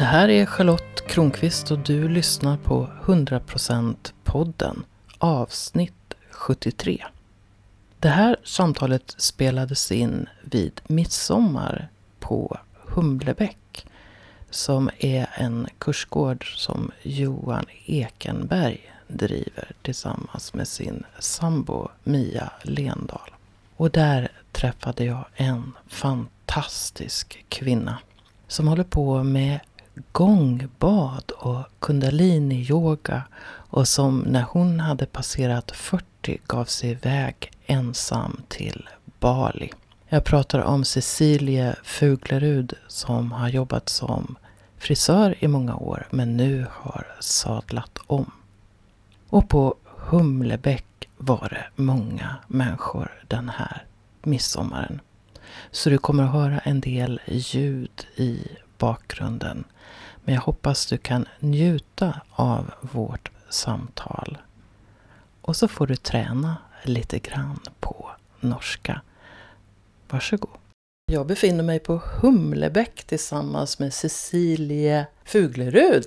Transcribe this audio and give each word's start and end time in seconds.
Det 0.00 0.06
här 0.06 0.28
är 0.28 0.46
Charlotte 0.46 1.06
Kronqvist 1.06 1.70
och 1.70 1.78
du 1.78 2.08
lyssnar 2.08 2.56
på 2.56 2.88
100% 3.04 4.12
podden 4.24 4.84
avsnitt 5.18 6.14
73. 6.30 7.04
Det 7.98 8.08
här 8.08 8.36
samtalet 8.44 9.14
spelades 9.16 9.92
in 9.92 10.28
vid 10.42 10.80
midsommar 10.86 11.88
på 12.20 12.58
Humlebäck 12.72 13.86
som 14.50 14.90
är 14.98 15.30
en 15.34 15.66
kursgård 15.78 16.56
som 16.56 16.90
Johan 17.02 17.64
Ekenberg 17.86 18.92
driver 19.08 19.72
tillsammans 19.82 20.54
med 20.54 20.68
sin 20.68 21.04
sambo 21.18 21.88
Mia 22.04 22.52
Lendahl. 22.62 23.30
Och 23.76 23.90
där 23.90 24.28
träffade 24.52 25.04
jag 25.04 25.24
en 25.34 25.72
fantastisk 25.88 27.44
kvinna 27.48 27.98
som 28.48 28.68
håller 28.68 28.84
på 28.84 29.22
med 29.22 29.60
gångbad 30.12 31.30
och 31.30 31.62
kundalini-yoga 31.78 33.22
och 33.70 33.88
som 33.88 34.18
när 34.18 34.42
hon 34.42 34.80
hade 34.80 35.06
passerat 35.06 35.70
40 35.70 36.38
gav 36.46 36.64
sig 36.64 36.90
iväg 36.90 37.50
ensam 37.66 38.42
till 38.48 38.88
Bali. 39.20 39.72
Jag 40.08 40.24
pratar 40.24 40.60
om 40.60 40.84
Cecilie 40.84 41.74
Fuglerud 41.82 42.74
som 42.88 43.32
har 43.32 43.48
jobbat 43.48 43.88
som 43.88 44.36
frisör 44.78 45.34
i 45.38 45.48
många 45.48 45.76
år 45.76 46.06
men 46.10 46.36
nu 46.36 46.66
har 46.70 47.16
sadlat 47.20 47.98
om. 48.06 48.30
Och 49.28 49.48
på 49.48 49.74
Humlebäck 49.84 51.08
var 51.16 51.48
det 51.50 51.82
många 51.82 52.36
människor 52.46 53.22
den 53.28 53.48
här 53.48 53.84
midsommaren. 54.22 55.00
Så 55.70 55.90
du 55.90 55.98
kommer 55.98 56.24
att 56.24 56.32
höra 56.32 56.58
en 56.58 56.80
del 56.80 57.20
ljud 57.26 58.06
i 58.16 58.46
bakgrunden. 58.80 59.64
Men 60.24 60.34
jag 60.34 60.42
hoppas 60.42 60.86
du 60.86 60.98
kan 60.98 61.28
njuta 61.38 62.20
av 62.30 62.70
vårt 62.80 63.30
samtal. 63.48 64.38
Och 65.40 65.56
så 65.56 65.68
får 65.68 65.86
du 65.86 65.96
träna 65.96 66.56
lite 66.84 67.18
grann 67.18 67.60
på 67.80 68.10
norska. 68.40 69.00
Varsågod. 70.08 70.50
Jag 71.12 71.26
befinner 71.26 71.64
mig 71.64 71.78
på 71.78 72.02
Humlebäck 72.20 73.04
tillsammans 73.04 73.78
med 73.78 73.94
Cecilie 73.94 75.06
Fuglerud 75.24 76.06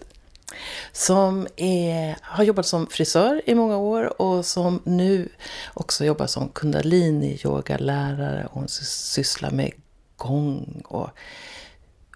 som 0.92 1.48
är, 1.56 2.18
har 2.22 2.44
jobbat 2.44 2.66
som 2.66 2.88
frisör 2.88 3.42
i 3.46 3.56
många 3.56 3.78
år 3.78 4.22
och 4.22 4.46
som 4.46 4.82
nu 4.84 5.30
också 5.74 6.06
jobbar 6.06 6.28
som 6.28 6.50
kundalini-yogalärare. 6.50 8.48
Hon 8.52 8.68
sysslar 8.68 9.52
med 9.52 9.72
gång 10.16 10.82
och 10.86 11.10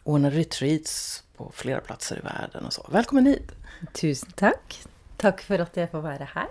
ordnar 0.07 0.31
retreats 0.31 1.23
på 1.37 1.51
flera 1.55 1.79
platser 1.79 2.17
i 2.17 2.19
världen 2.19 2.65
och 2.65 2.73
så. 2.73 2.85
Välkommen 2.91 3.25
hit! 3.25 3.51
Tusen 3.93 4.31
tack! 4.35 4.83
Tack 5.17 5.41
för 5.41 5.59
att 5.59 5.77
jag 5.77 5.91
får 5.91 6.01
vara 6.01 6.27
här. 6.33 6.47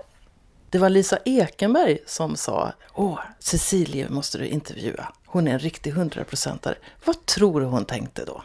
Det 0.71 0.79
var 0.79 0.89
Lisa 0.89 1.19
Ekenberg 1.25 1.99
som 2.07 2.37
sa 2.37 2.73
Åh, 2.95 3.19
Cecilie 3.39 4.09
måste 4.09 4.39
du 4.39 4.47
intervjua. 4.47 5.13
Hon 5.27 5.49
är 5.49 5.53
en 5.53 5.59
riktig 5.59 5.91
hundraprocentare. 5.91 6.75
Vad 7.05 7.27
tror 7.27 7.61
du 7.61 7.67
hon 7.67 7.85
tänkte 7.85 8.25
då? 8.25 8.43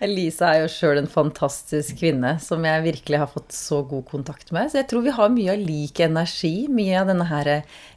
Lisa 0.06 0.54
er 0.54 0.62
jo 0.62 0.70
sjøl 0.72 1.02
en 1.02 1.10
fantastisk 1.10 1.98
kvinne 1.98 2.36
som 2.40 2.64
jeg 2.64 2.84
virkelig 2.86 3.18
har 3.18 3.26
fått 3.26 3.52
så 3.52 3.82
god 3.82 4.06
kontakt 4.08 4.52
med. 4.54 4.70
Så 4.70 4.80
jeg 4.80 4.88
tror 4.88 5.02
vi 5.04 5.16
har 5.18 5.34
mye 5.34 5.52
av 5.52 5.58
lik 5.60 6.00
energi. 6.00 6.68
Mye 6.70 7.00
av 7.00 7.10
denne 7.10 7.26
her 7.28 7.50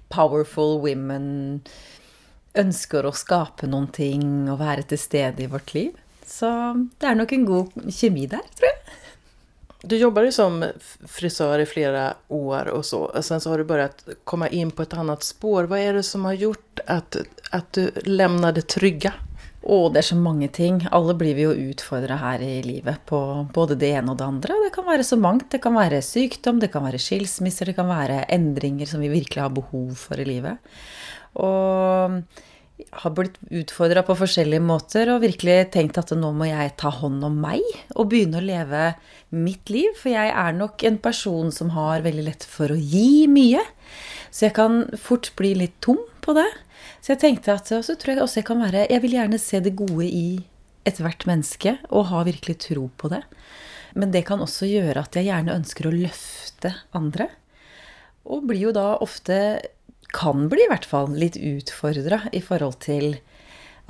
powerful 0.10 0.82
women 0.82 1.62
ønsker 2.58 3.08
å 3.08 3.16
skape 3.16 3.70
noen 3.70 3.88
ting 3.94 4.50
og 4.52 4.60
være 4.62 4.86
til 4.92 5.00
stede 5.00 5.46
i 5.46 5.52
vårt 5.52 5.74
liv. 5.76 5.96
Så 6.28 6.50
det 7.00 7.10
er 7.10 7.18
nok 7.20 7.34
en 7.36 7.48
god 7.48 7.78
kjemi 7.92 8.28
der, 8.32 8.44
tror 8.58 8.72
jeg. 8.72 8.78
Du 9.82 9.96
jobber 9.98 10.28
jo 10.28 10.34
som 10.36 10.60
frisør 11.10 11.64
i 11.64 11.66
flere 11.66 12.04
år 12.30 12.70
og 12.70 12.84
så. 12.86 13.08
og 13.10 13.26
sen 13.26 13.42
så 13.42 13.50
har 13.50 13.58
du 13.58 13.66
börjat 13.66 14.04
komme 14.30 14.50
inn 14.54 14.70
på 14.72 14.86
et 14.86 14.94
annet 14.94 15.26
spår. 15.26 15.66
Hva 15.72 15.80
er 15.82 15.98
det 15.98 16.06
som 16.06 16.28
har 16.30 16.38
gjort 16.38 16.84
at, 16.86 17.18
at 17.50 17.72
du 17.74 17.90
det 17.90 18.68
trygge? 18.70 19.14
Å, 19.62 19.78
det 19.94 20.02
er 20.02 20.06
så 20.06 20.18
mange 20.18 20.48
ting. 20.50 20.80
Alle 20.94 21.14
blir 21.18 21.36
vi 21.38 21.46
jo 21.46 21.54
utfordra 21.54 22.18
her 22.18 22.42
i 22.42 22.62
livet 22.66 23.02
på 23.10 23.18
både 23.54 23.78
det 23.78 23.92
ene 23.94 24.14
og 24.14 24.18
det 24.18 24.26
andre. 24.26 24.58
Det 24.66 24.72
kan 24.74 24.88
være 24.88 25.06
så 25.06 25.18
mangt. 25.22 25.50
Det 25.54 25.62
kan 25.62 25.76
være 25.78 26.02
sykdom, 26.02 26.62
det 26.62 26.72
kan 26.74 26.86
være 26.86 27.02
skilsmisser, 27.02 27.70
det 27.70 27.78
kan 27.78 27.90
være 27.90 28.24
endringer 28.34 28.90
som 28.90 29.02
vi 29.02 29.12
virkelig 29.14 29.44
har 29.44 29.54
behov 29.54 29.94
for 30.02 30.22
i 30.22 30.26
livet. 30.26 30.58
Og 31.40 32.22
har 32.90 33.14
blitt 33.16 33.38
utfordra 33.54 34.02
på 34.04 34.16
forskjellige 34.18 34.64
måter 34.66 35.12
og 35.14 35.22
virkelig 35.24 35.70
tenkt 35.76 36.00
at 36.02 36.12
nå 36.18 36.32
må 36.36 36.48
jeg 36.50 36.74
ta 36.82 36.90
hånd 36.94 37.22
om 37.24 37.38
meg 37.44 37.62
og 37.94 38.10
begynne 38.12 38.42
å 38.42 38.46
leve 38.46 38.88
mitt 39.30 39.70
liv. 39.72 39.94
For 40.00 40.12
jeg 40.14 40.34
er 40.34 40.58
nok 40.58 40.84
en 40.88 40.98
person 41.04 41.54
som 41.56 41.72
har 41.76 42.04
veldig 42.06 42.26
lett 42.28 42.48
for 42.48 42.74
å 42.74 42.80
gi 42.80 43.28
mye. 43.32 43.64
Så 44.34 44.48
jeg 44.48 44.58
kan 44.58 44.86
fort 45.00 45.32
bli 45.40 45.54
litt 45.62 45.78
tom 45.84 46.02
på 46.26 46.36
det. 46.38 46.50
Så 47.02 47.14
jeg 47.14 47.24
tenkte 47.24 47.56
at 47.56 47.70
så 47.70 47.96
tror 47.96 48.16
jeg 48.16 48.24
også 48.24 48.42
jeg 48.42 48.50
kan 48.50 48.62
være 48.62 48.88
Jeg 48.90 49.02
vil 49.04 49.18
gjerne 49.18 49.40
se 49.42 49.60
det 49.62 49.78
gode 49.78 50.08
i 50.08 50.42
ethvert 50.88 51.28
menneske 51.30 51.76
og 51.90 52.10
ha 52.10 52.24
virkelig 52.26 52.58
tro 52.66 52.88
på 52.98 53.12
det. 53.14 53.22
Men 53.94 54.14
det 54.14 54.24
kan 54.28 54.42
også 54.42 54.70
gjøre 54.70 55.04
at 55.04 55.18
jeg 55.18 55.28
gjerne 55.28 55.58
ønsker 55.60 55.88
å 55.88 55.94
løfte 55.94 56.74
andre. 56.98 57.28
Og 58.26 58.46
blir 58.50 58.68
jo 58.68 58.74
da 58.76 58.96
ofte 59.02 59.36
Kan 60.16 60.50
bli 60.52 60.66
i 60.66 60.70
hvert 60.72 60.88
fall 60.88 61.14
litt 61.16 61.38
utfordra 61.38 62.26
i 62.36 62.42
forhold 62.44 62.82
til 62.84 63.16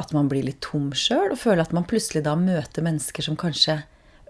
at 0.02 0.14
man 0.16 0.30
blir 0.32 0.46
litt 0.46 0.62
tom 0.64 0.92
sjøl, 0.98 1.34
og 1.34 1.42
føler 1.42 1.64
at 1.66 1.74
man 1.76 1.88
plutselig 1.90 2.24
da 2.26 2.36
møter 2.40 2.86
mennesker 2.86 3.26
som 3.26 3.38
kanskje 3.40 3.82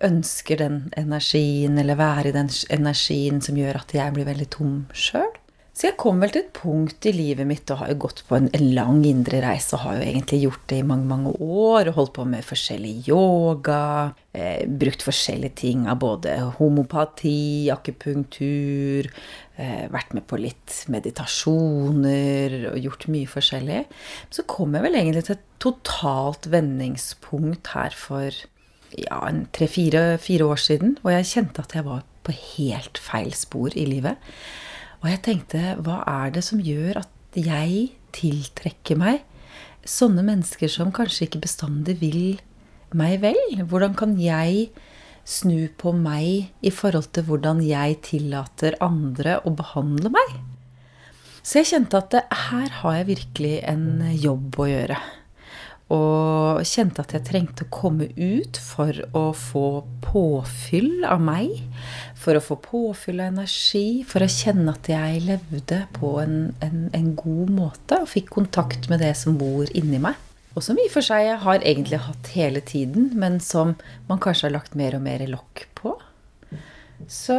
ønsker 0.04 0.58
den 0.58 0.80
energien, 0.98 1.78
eller 1.78 2.00
være 2.00 2.32
i 2.32 2.36
den 2.36 2.50
energien 2.74 3.42
som 3.44 3.60
gjør 3.60 3.84
at 3.84 3.94
jeg 3.96 4.16
blir 4.16 4.28
veldig 4.28 4.50
tom 4.56 4.76
sjøl. 4.98 5.30
Så 5.72 5.88
jeg 5.88 5.96
kom 6.02 6.20
vel 6.20 6.34
til 6.34 6.44
et 6.44 6.52
punkt 6.52 7.06
i 7.08 7.14
livet 7.16 7.48
mitt 7.48 7.72
og 7.72 7.80
har 7.80 7.92
jo 7.94 8.02
gått 8.04 8.26
på 8.28 8.36
en, 8.36 8.50
lang 8.76 9.06
indre 9.08 9.40
reise 9.40 9.78
og 9.78 9.86
har 9.86 9.98
jo 9.98 10.04
egentlig 10.04 10.40
gjort 10.44 10.66
det 10.68 10.80
i 10.82 10.88
mange, 10.88 11.08
mange 11.08 11.32
år 11.40 11.88
og 11.88 11.96
holdt 11.96 12.12
på 12.18 12.26
med 12.28 12.44
forskjellig 12.44 12.92
yoga. 13.08 14.12
Eh, 14.36 14.68
brukt 14.68 15.06
forskjellige 15.08 15.56
ting 15.62 15.86
av 15.88 16.02
både 16.04 16.34
homopati, 16.58 17.72
akupunktur. 17.72 19.08
Eh, 19.56 19.86
vært 19.96 20.12
med 20.18 20.28
på 20.28 20.42
litt 20.44 20.76
meditasjoner 20.92 22.58
og 22.74 22.90
gjort 22.90 23.08
mye 23.16 23.30
forskjellig. 23.32 23.86
Så 24.28 24.44
kom 24.52 24.76
jeg 24.76 24.86
vel 24.90 24.98
egentlig 25.00 25.24
til 25.30 25.38
et 25.38 25.46
totalt 25.64 26.50
vendingspunkt 26.52 27.72
her 27.78 27.96
for 27.96 28.36
ja, 29.00 29.22
tre-fire 29.56 30.50
år 30.50 30.60
siden, 30.60 30.98
hvor 31.00 31.16
jeg 31.16 31.32
kjente 31.32 31.64
at 31.64 31.78
jeg 31.80 31.88
var 31.88 32.04
på 32.28 32.36
helt 32.36 33.00
feil 33.00 33.32
spor 33.40 33.72
i 33.72 33.88
livet. 33.88 34.20
Og 35.02 35.10
jeg 35.10 35.22
tenkte, 35.26 35.62
hva 35.82 36.04
er 36.06 36.34
det 36.36 36.44
som 36.46 36.62
gjør 36.62 37.02
at 37.02 37.38
jeg 37.38 37.90
tiltrekker 38.14 39.00
meg 39.00 39.24
sånne 39.88 40.22
mennesker 40.26 40.70
som 40.70 40.92
kanskje 40.94 41.26
ikke 41.26 41.42
bestandig 41.48 41.98
vil 42.02 42.40
meg 42.98 43.18
vel? 43.24 43.40
Hvordan 43.66 43.96
kan 43.98 44.14
jeg 44.22 44.70
snu 45.26 45.66
på 45.82 45.94
meg 45.96 46.52
i 46.62 46.74
forhold 46.74 47.10
til 47.16 47.26
hvordan 47.30 47.64
jeg 47.66 47.98
tillater 48.06 48.78
andre 48.84 49.40
å 49.42 49.54
behandle 49.58 50.14
meg? 50.14 50.38
Så 51.42 51.62
jeg 51.62 51.72
kjente 51.72 51.98
at 51.98 52.20
her 52.52 52.70
har 52.84 53.00
jeg 53.00 53.10
virkelig 53.16 53.56
en 53.66 53.88
jobb 54.14 54.60
å 54.62 54.70
gjøre. 54.70 55.00
Og 55.92 56.62
kjente 56.68 57.04
at 57.04 57.12
jeg 57.16 57.26
trengte 57.28 57.66
å 57.66 57.72
komme 57.74 58.08
ut 58.16 58.60
for 58.62 58.96
å 59.18 59.24
få 59.36 59.66
påfyll 60.06 61.06
av 61.08 61.24
meg. 61.24 61.52
For 62.20 62.38
å 62.38 62.44
få 62.44 62.58
påfyll 62.64 63.20
av 63.20 63.34
energi. 63.34 64.02
For 64.08 64.24
å 64.24 64.32
kjenne 64.32 64.72
at 64.72 64.88
jeg 64.92 65.24
levde 65.28 65.82
på 65.98 66.16
en, 66.24 66.52
en, 66.64 66.86
en 66.96 67.10
god 67.20 67.52
måte. 67.58 68.00
Og 68.00 68.12
fikk 68.14 68.32
kontakt 68.38 68.88
med 68.92 69.04
det 69.04 69.14
som 69.20 69.40
bor 69.42 69.68
inni 69.76 70.00
meg. 70.02 70.20
Og 70.56 70.64
som 70.66 70.80
i 70.80 70.88
og 70.88 70.94
for 70.94 71.06
seg 71.06 71.26
jeg 71.30 71.42
har 71.46 71.64
egentlig 71.64 72.02
hatt 72.04 72.32
hele 72.36 72.60
tiden, 72.68 73.12
men 73.16 73.40
som 73.40 73.78
man 74.10 74.20
kanskje 74.20 74.50
har 74.50 74.58
lagt 74.58 74.74
mer 74.76 74.98
og 74.98 75.06
mer 75.06 75.24
lokk 75.32 75.64
på. 75.80 75.94
Så 77.08 77.38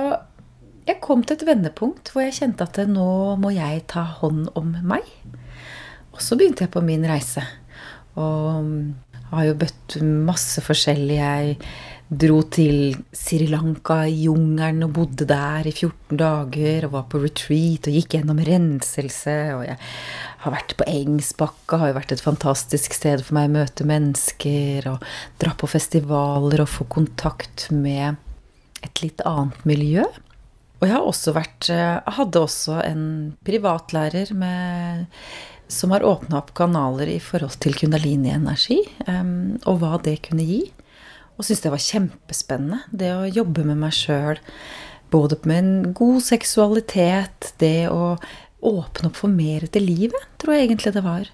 jeg 0.88 0.98
kom 1.04 1.20
til 1.22 1.36
et 1.36 1.44
vendepunkt 1.46 2.10
hvor 2.10 2.24
jeg 2.24 2.38
kjente 2.40 2.64
at 2.64 2.80
nå 2.88 3.36
må 3.40 3.52
jeg 3.54 3.84
ta 3.92 4.06
hånd 4.22 4.48
om 4.58 4.72
meg. 4.88 5.04
Og 6.12 6.20
så 6.24 6.36
begynte 6.36 6.66
jeg 6.66 6.72
på 6.72 6.82
min 6.84 7.04
reise. 7.08 7.44
Og 8.20 8.68
har 9.32 9.48
jo 9.48 9.58
bøtt 9.62 9.96
masse 10.02 10.62
forskjellig. 10.64 11.16
Jeg 11.16 11.56
dro 12.12 12.42
til 12.52 12.92
Sri 13.16 13.46
Lanka, 13.48 14.02
i 14.04 14.26
jungelen, 14.26 14.84
og 14.84 14.92
bodde 14.98 15.26
der 15.28 15.68
i 15.68 15.72
14 15.72 16.18
dager. 16.20 16.86
Og 16.86 16.96
var 16.96 17.06
på 17.10 17.22
retreat 17.22 17.88
og 17.88 17.96
gikk 17.96 18.18
gjennom 18.18 18.42
renselse. 18.44 19.36
Og 19.56 19.64
jeg 19.70 19.78
har 20.44 20.56
vært 20.56 20.74
på 20.78 20.88
Engsbakka, 20.90 21.80
har 21.80 21.92
jo 21.92 22.00
vært 22.00 22.16
et 22.16 22.24
fantastisk 22.24 22.96
sted 22.98 23.24
for 23.24 23.38
meg 23.38 23.48
å 23.48 23.56
møte 23.60 23.88
mennesker. 23.88 24.90
Og 24.92 25.08
dra 25.40 25.54
på 25.56 25.70
festivaler 25.70 26.64
og 26.64 26.72
få 26.72 26.88
kontakt 26.92 27.70
med 27.72 28.20
et 28.82 29.04
litt 29.04 29.24
annet 29.28 29.64
miljø. 29.68 30.04
Og 30.82 30.88
jeg 30.88 30.96
har 30.96 31.04
også 31.06 31.32
vært 31.36 31.68
Jeg 31.70 32.14
hadde 32.16 32.40
også 32.42 32.80
en 32.82 33.04
privatlærer 33.46 34.32
med 34.34 35.06
som 35.72 35.94
har 35.94 36.04
åpna 36.04 36.38
opp 36.42 36.52
kanaler 36.58 37.08
i 37.08 37.18
forhold 37.22 37.56
til 37.62 37.74
kundalini-energi, 37.78 38.78
um, 39.08 39.58
og 39.66 39.80
hva 39.80 39.96
det 40.04 40.18
kunne 40.28 40.44
gi. 40.46 40.62
Og 41.36 41.46
syntes 41.46 41.64
det 41.64 41.72
var 41.72 41.82
kjempespennende. 41.82 42.80
Det 42.92 43.10
å 43.16 43.28
jobbe 43.30 43.64
med 43.66 43.80
meg 43.80 43.94
sjøl. 43.96 44.40
Både 45.12 45.38
med 45.48 45.58
en 45.58 45.94
god 45.96 46.20
seksualitet, 46.24 47.54
det 47.60 47.88
å 47.92 48.16
åpne 48.62 49.08
opp 49.10 49.18
for 49.18 49.32
mer 49.32 49.64
til 49.74 49.88
livet, 49.88 50.28
tror 50.38 50.54
jeg 50.54 50.68
egentlig 50.68 50.92
det 50.94 51.02
var. 51.04 51.30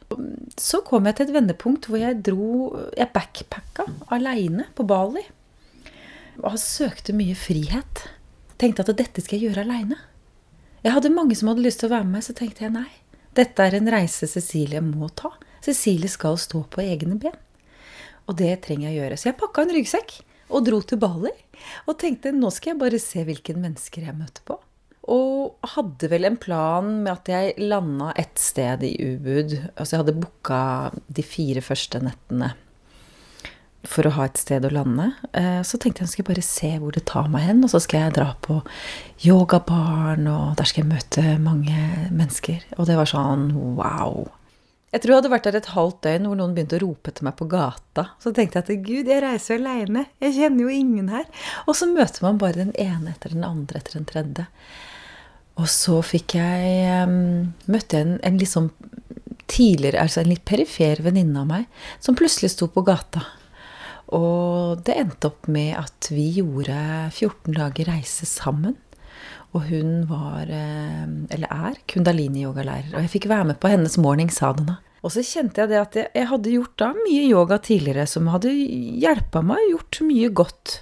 Så 0.57 0.81
kom 0.87 1.07
jeg 1.07 1.19
til 1.19 1.29
et 1.29 1.35
vendepunkt 1.35 1.91
hvor 1.91 2.01
jeg 2.01 2.23
dro 2.25 2.71
Jeg 2.97 3.13
backpacka 3.13 3.85
aleine 4.15 4.65
på 4.75 4.87
Bali. 4.89 5.25
Og 6.39 6.57
søkte 6.63 7.13
mye 7.17 7.37
frihet. 7.37 8.07
Tenkte 8.59 8.87
at 8.87 8.97
dette 8.97 9.23
skal 9.23 9.39
jeg 9.39 9.51
gjøre 9.51 9.67
aleine. 9.67 9.99
Jeg 10.85 10.95
hadde 10.95 11.13
mange 11.13 11.37
som 11.37 11.51
hadde 11.51 11.67
lyst 11.67 11.83
til 11.83 11.91
å 11.91 11.97
være 11.97 12.09
med, 12.09 12.25
så 12.25 12.35
tenkte 12.39 12.65
jeg 12.65 12.75
nei. 12.75 12.89
Dette 13.39 13.63
er 13.63 13.77
en 13.79 13.91
reise 13.93 14.27
Cecilie 14.27 14.81
må 14.83 15.11
ta. 15.15 15.31
Cecilie 15.63 16.11
skal 16.11 16.39
stå 16.41 16.65
på 16.73 16.83
egne 16.83 17.19
ben. 17.23 17.37
Og 18.27 18.35
det 18.41 18.51
trenger 18.65 18.89
jeg 18.89 18.97
å 18.97 19.03
gjøre. 19.03 19.19
Så 19.19 19.29
jeg 19.31 19.39
pakka 19.39 19.65
en 19.65 19.75
ryggsekk 19.77 20.15
og 20.49 20.65
dro 20.67 20.81
til 20.83 20.99
Bali. 21.01 21.31
Og 21.87 21.99
tenkte 22.01 22.35
nå 22.35 22.51
skal 22.55 22.75
jeg 22.75 22.81
bare 22.83 23.01
se 23.03 23.23
hvilke 23.29 23.55
mennesker 23.55 24.09
jeg 24.09 24.19
møter 24.19 24.43
på. 24.49 24.59
Og 25.09 25.71
hadde 25.77 26.11
vel 26.13 26.27
en 26.29 26.37
plan 26.41 26.91
med 27.05 27.13
at 27.15 27.31
jeg 27.31 27.55
landa 27.63 28.11
ett 28.19 28.43
sted 28.43 28.83
i 28.85 28.93
Ubud. 29.15 29.55
Altså 29.77 29.95
jeg 29.95 30.03
hadde 30.03 30.19
booka 30.19 30.63
de 31.07 31.25
fire 31.25 31.63
første 31.65 32.03
nettene 32.03 32.53
for 33.89 34.09
å 34.09 34.15
ha 34.19 34.27
et 34.29 34.41
sted 34.41 34.67
å 34.67 34.71
lande. 34.73 35.11
Eh, 35.33 35.61
så 35.67 35.81
tenkte 35.81 36.03
jeg 36.03 36.07
at 36.07 36.11
jeg 36.11 36.15
skulle 36.17 36.31
bare 36.33 36.45
se 36.47 36.73
hvor 36.81 36.95
det 36.95 37.07
tar 37.09 37.31
meg 37.33 37.47
hen. 37.49 37.63
Og 37.65 37.73
så 37.73 37.81
skal 37.83 38.07
jeg 38.07 38.17
dra 38.19 38.33
på 38.45 38.61
yogabarn, 39.25 40.29
og 40.31 40.59
der 40.59 40.69
skal 40.69 40.85
jeg 40.85 40.93
møte 40.93 41.39
mange 41.43 41.79
mennesker. 42.13 42.67
Og 42.77 42.89
det 42.91 42.99
var 42.99 43.11
sånn 43.11 43.51
wow. 43.79 44.27
Jeg 44.89 45.03
tror 45.03 45.13
jeg 45.13 45.21
hadde 45.21 45.33
vært 45.35 45.47
der 45.49 45.59
et 45.59 45.71
halvt 45.75 45.99
døgn 46.07 46.29
hvor 46.31 46.39
noen 46.39 46.55
begynte 46.57 46.79
å 46.79 46.85
rope 46.87 47.13
til 47.13 47.27
meg 47.29 47.37
på 47.37 47.49
gata. 47.53 48.07
Så 48.23 48.33
tenkte 48.37 48.61
jeg 48.61 48.65
at 48.65 48.87
gud, 48.87 49.11
jeg 49.11 49.25
reiser 49.25 49.55
jo 49.57 49.61
aleine. 49.61 50.07
Jeg 50.25 50.37
kjenner 50.39 50.65
jo 50.65 50.73
ingen 50.73 51.11
her. 51.13 51.27
Og 51.69 51.77
så 51.77 51.91
møter 51.91 52.25
man 52.25 52.41
bare 52.41 52.63
den 52.63 52.73
ene 52.81 53.13
etter 53.13 53.37
den 53.37 53.45
andre 53.45 53.83
etter 53.83 53.99
den 53.99 54.09
tredje. 54.09 54.47
Og 55.59 55.69
så 55.69 55.99
fikk 56.07 56.37
jeg 56.39 57.03
um, 57.05 57.51
Møtte 57.67 57.99
jeg 57.99 58.07
en, 58.07 58.17
en 58.25 58.39
litt 58.41 58.53
sånn 58.53 58.71
tidligere, 59.49 60.05
altså 60.05 60.23
en 60.23 60.31
litt 60.31 60.45
perifer 60.47 61.01
venninne 61.03 61.41
av 61.41 61.49
meg, 61.49 61.85
som 62.05 62.17
plutselig 62.17 62.53
sto 62.53 62.69
på 62.73 62.85
gata. 62.87 63.25
Og 64.17 64.83
det 64.87 64.97
endte 64.97 65.31
opp 65.31 65.49
med 65.53 65.75
at 65.77 66.09
vi 66.13 66.31
gjorde 66.39 66.77
14 67.13 67.57
dager 67.57 67.91
reise 67.91 68.29
sammen. 68.29 68.77
Og 69.57 69.65
hun 69.71 70.05
var, 70.09 70.49
eller 70.49 71.49
er, 71.49 71.79
kundalini-yogalærer. 71.89 72.93
Og 72.95 73.05
jeg 73.05 73.13
fikk 73.15 73.29
være 73.31 73.51
med 73.51 73.61
på 73.61 73.71
hennes 73.73 73.97
morning 74.01 74.33
sadhana. 74.33 74.79
Og 75.05 75.15
så 75.15 75.23
kjente 75.25 75.63
jeg 75.63 75.71
det 75.71 75.79
at 75.81 75.99
jeg 76.03 76.29
hadde 76.29 76.53
gjort 76.53 76.75
da 76.81 76.91
mye 76.97 77.29
yoga 77.29 77.61
tidligere 77.63 78.09
som 78.11 78.29
hadde 78.33 78.51
hjelpa 78.53 79.45
meg 79.47 79.63
og 79.63 79.75
gjort 79.77 80.01
mye 80.09 80.31
godt. 80.41 80.75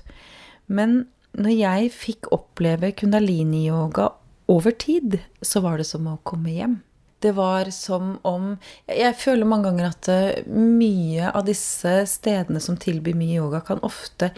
Men 0.66 1.02
når 1.36 1.52
jeg 1.52 1.92
fikk 1.94 2.30
oppleve 2.34 2.94
kundalini-yoga 2.96 4.08
over 4.48 4.72
tid 4.78 5.18
så 5.44 5.60
var 5.64 5.80
det 5.80 5.88
som 5.88 6.06
å 6.08 6.20
komme 6.26 6.54
hjem. 6.54 6.78
Det 7.24 7.32
var 7.32 7.70
som 7.72 8.16
om 8.28 8.56
Jeg 8.86 9.16
føler 9.16 9.48
mange 9.48 9.70
ganger 9.70 9.88
at 9.88 10.08
eh, 10.12 10.48
mye 10.52 11.30
av 11.32 11.46
disse 11.48 11.98
stedene 12.10 12.60
som 12.60 12.76
tilbyr 12.76 13.16
mye 13.16 13.38
yoga, 13.40 13.62
kan 13.64 13.80
ofte 13.86 14.32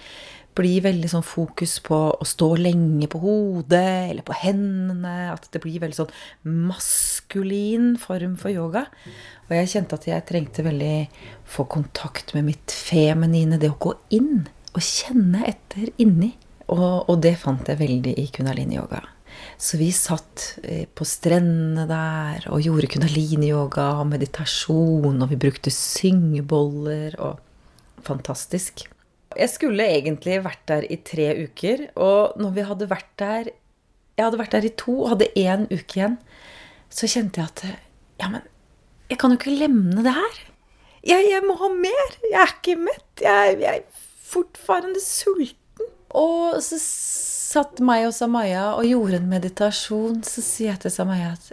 bli 0.58 0.78
veldig 0.82 1.08
sånn 1.10 1.26
fokus 1.26 1.76
på 1.86 1.96
å 2.18 2.26
stå 2.26 2.48
lenge 2.58 3.06
på 3.10 3.20
hodet 3.22 4.10
eller 4.10 4.24
på 4.26 4.36
hendene. 4.40 5.30
At 5.32 5.48
det 5.54 5.62
blir 5.62 5.82
veldig 5.82 6.00
sånn 6.00 6.14
maskulin 6.68 7.92
form 8.00 8.34
for 8.40 8.54
yoga. 8.54 8.86
Og 9.48 9.54
jeg 9.54 9.72
kjente 9.74 9.98
at 9.98 10.08
jeg 10.10 10.26
trengte 10.28 10.66
veldig 10.66 10.96
få 11.48 11.68
kontakt 11.70 12.34
med 12.36 12.48
mitt 12.50 12.74
feminine. 12.74 13.60
Det 13.60 13.70
å 13.70 13.78
gå 13.78 13.94
inn 14.18 14.48
og 14.74 14.82
kjenne 14.84 15.46
etter 15.48 15.92
inni. 16.02 16.34
Og, 16.68 17.08
og 17.08 17.14
det 17.24 17.38
fant 17.40 17.70
jeg 17.70 17.80
veldig 17.80 18.18
i 18.20 18.26
kunalini-yoga. 18.34 19.00
Så 19.58 19.78
vi 19.80 19.88
satt 19.94 20.52
eh, 20.62 20.86
på 20.86 21.06
strendene 21.08 21.88
der 21.90 22.44
og 22.52 22.62
gjorde 22.62 22.90
kundalini-yoga 22.92 23.88
og 23.98 24.06
meditasjon, 24.12 25.18
og 25.18 25.32
vi 25.32 25.40
brukte 25.40 25.72
syngeboller 25.74 27.18
og 27.18 27.44
Fantastisk. 28.06 28.84
Jeg 29.36 29.50
skulle 29.52 29.84
egentlig 29.84 30.38
vært 30.44 30.62
der 30.70 30.84
i 30.86 30.96
tre 31.04 31.26
uker, 31.44 31.88
og 32.00 32.38
når 32.40 32.52
vi 32.54 32.66
hadde 32.68 32.86
vært 32.88 33.10
der 33.20 33.50
Jeg 33.50 34.24
hadde 34.24 34.38
vært 34.40 34.54
der 34.54 34.64
i 34.66 34.70
to 34.74 34.94
og 35.02 35.10
hadde 35.12 35.28
én 35.38 35.66
uke 35.70 35.98
igjen, 35.98 36.16
så 36.90 37.10
kjente 37.10 37.42
jeg 37.42 37.50
at 37.50 37.64
Ja, 38.22 38.30
men 38.30 38.46
jeg 39.10 39.18
kan 39.20 39.32
jo 39.32 39.38
ikke 39.38 39.58
lemne 39.58 40.02
det 40.04 40.12
her. 40.12 40.40
Jeg, 41.06 41.28
jeg 41.30 41.44
må 41.46 41.54
ha 41.60 41.68
mer. 41.72 42.16
Jeg 42.26 42.40
er 42.42 42.50
ikke 42.52 42.74
mett. 42.80 43.22
Jeg, 43.22 43.54
jeg 43.62 43.80
er 43.80 44.02
fortfarende 44.28 45.00
sulten. 45.00 45.86
Og 46.18 46.58
så 46.64 46.76
satt 47.48 47.80
meg 47.84 48.06
og 48.08 48.14
Samaya 48.16 48.74
og 48.76 48.86
gjorde 48.88 49.20
en 49.20 49.30
meditasjon, 49.30 50.20
så 50.26 50.44
sier 50.44 50.74
jeg 50.74 50.84
til 50.84 50.94
Samaya 50.94 51.32
at 51.36 51.52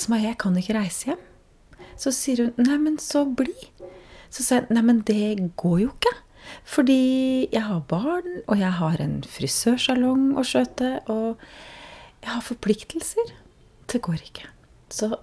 Samaya, 0.00 0.32
jeg 0.32 0.38
kan 0.42 0.56
ikke 0.58 0.76
reise 0.76 1.12
hjem. 1.12 1.22
Så 1.96 2.12
sier 2.12 2.42
hun 2.44 2.66
nei, 2.66 2.76
men 2.82 2.98
så 3.00 3.24
bli. 3.24 3.54
Så 4.28 4.44
sier 4.44 4.64
jeg 4.64 4.76
nei, 4.76 4.84
men 4.84 5.02
det 5.08 5.36
går 5.60 5.78
jo 5.84 5.92
ikke. 5.94 6.12
Fordi 6.66 7.48
jeg 7.52 7.62
har 7.64 7.80
barn, 7.88 8.42
og 8.46 8.60
jeg 8.60 8.72
har 8.80 9.00
en 9.02 9.16
frisørsalong 9.26 10.34
å 10.38 10.44
skjøte, 10.46 10.92
og 11.12 11.40
jeg 12.22 12.32
har 12.32 12.44
forpliktelser. 12.44 13.32
Det 13.90 14.02
går 14.04 14.20
ikke. 14.26 14.50
Så 14.92 15.14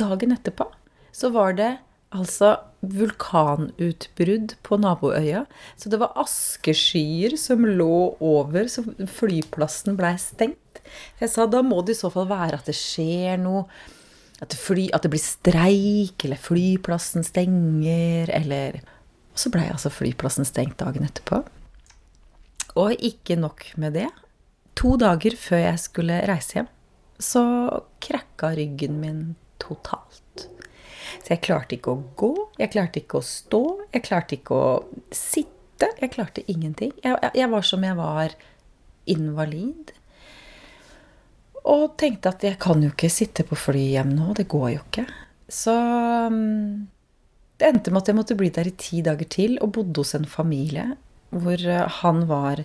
dagen 0.00 0.34
etterpå 0.34 0.68
så 1.12 1.28
var 1.34 1.58
det 1.58 1.72
altså 2.16 2.54
vulkanutbrudd 2.82 4.56
på 4.66 4.78
naboøya. 4.82 5.44
Så 5.78 5.90
det 5.92 6.00
var 6.02 6.16
askeskyer 6.18 7.36
som 7.38 7.64
lå 7.66 8.16
over, 8.18 8.66
så 8.70 8.84
flyplassen 9.18 9.96
blei 9.98 10.16
stengt. 10.20 10.82
Jeg 11.20 11.30
sa 11.30 11.46
da 11.46 11.62
må 11.64 11.80
det 11.86 11.96
i 11.96 12.00
så 12.00 12.10
fall 12.12 12.28
være 12.30 12.58
at 12.58 12.68
det 12.68 12.76
skjer 12.76 13.38
noe. 13.42 13.66
At 14.42 14.56
fly, 14.58 14.88
at 14.90 15.04
det 15.04 15.12
blir 15.12 15.22
streik, 15.22 16.24
eller 16.26 16.40
flyplassen 16.40 17.22
stenger, 17.26 18.32
eller 18.34 18.80
Og 19.32 19.38
så 19.40 19.48
blei 19.48 19.64
altså 19.70 19.88
flyplassen 19.88 20.44
stengt 20.44 20.82
dagen 20.82 21.06
etterpå. 21.06 21.38
Og 22.76 22.92
ikke 23.00 23.38
nok 23.40 23.64
med 23.80 23.94
det. 23.96 24.10
To 24.76 24.96
dager 25.00 25.36
før 25.40 25.62
jeg 25.62 25.78
skulle 25.80 26.18
reise 26.28 26.58
hjem, 26.58 26.68
så 27.22 27.44
krakka 28.02 28.52
ryggen 28.56 28.98
min 29.00 29.22
totalt. 29.62 30.21
Så 31.22 31.34
jeg 31.36 31.42
klarte 31.46 31.76
ikke 31.76 31.94
å 31.94 32.02
gå, 32.18 32.32
jeg 32.58 32.72
klarte 32.74 33.02
ikke 33.02 33.20
å 33.20 33.26
stå, 33.26 33.62
jeg 33.94 34.04
klarte 34.06 34.38
ikke 34.38 34.58
å 34.58 34.70
sitte. 35.14 35.88
Jeg 35.98 36.12
klarte 36.14 36.44
ingenting. 36.50 36.92
Jeg, 37.02 37.18
jeg 37.34 37.50
var 37.50 37.66
som 37.66 37.82
jeg 37.86 37.98
var 37.98 38.34
invalid. 39.10 39.92
Og 41.62 41.94
tenkte 41.98 42.32
at 42.32 42.42
jeg 42.46 42.58
kan 42.62 42.82
jo 42.82 42.90
ikke 42.90 43.10
sitte 43.10 43.46
på 43.46 43.58
fly 43.58 43.84
hjem 43.94 44.16
nå, 44.16 44.32
det 44.38 44.48
går 44.50 44.68
jo 44.74 44.82
ikke. 44.82 45.06
Så 45.52 45.74
mm, 46.32 46.88
det 47.60 47.68
endte 47.68 47.92
med 47.92 48.02
at 48.02 48.10
jeg 48.10 48.18
måtte 48.18 48.36
bli 48.38 48.50
der 48.54 48.70
i 48.70 48.74
ti 48.78 49.02
dager 49.06 49.28
til 49.30 49.58
og 49.62 49.74
bodde 49.76 50.02
hos 50.02 50.14
en 50.18 50.26
familie 50.26 50.92
hvor 51.32 51.56
eh, 51.56 51.88
han 52.02 52.26
var 52.28 52.64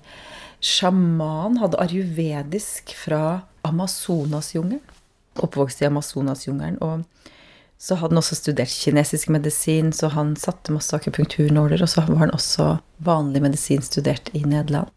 sjaman, 0.59 1.59
hadde 1.61 1.79
arjuvedisk 1.79 2.93
fra 2.97 3.43
Amazonasjungelen. 3.67 4.81
Oppvokst 5.37 5.83
i 5.83 5.87
Amazonasjungelen. 5.87 6.79
Og 6.81 7.05
så 7.77 7.96
hadde 7.96 8.15
han 8.15 8.24
også 8.24 8.39
studert 8.39 8.74
kinesisk 8.74 9.29
medisin, 9.29 9.91
så 9.93 10.10
han 10.10 10.36
satte 10.39 10.74
masse 10.74 10.98
akupunkturnåler. 10.98 11.84
Og 11.84 11.91
så 11.91 12.03
var 12.07 12.24
han 12.25 12.34
også 12.34 12.77
vanlig 13.05 13.43
medisin 13.46 13.86
studert 13.86 14.31
i 14.34 14.41
Nederland. 14.46 14.89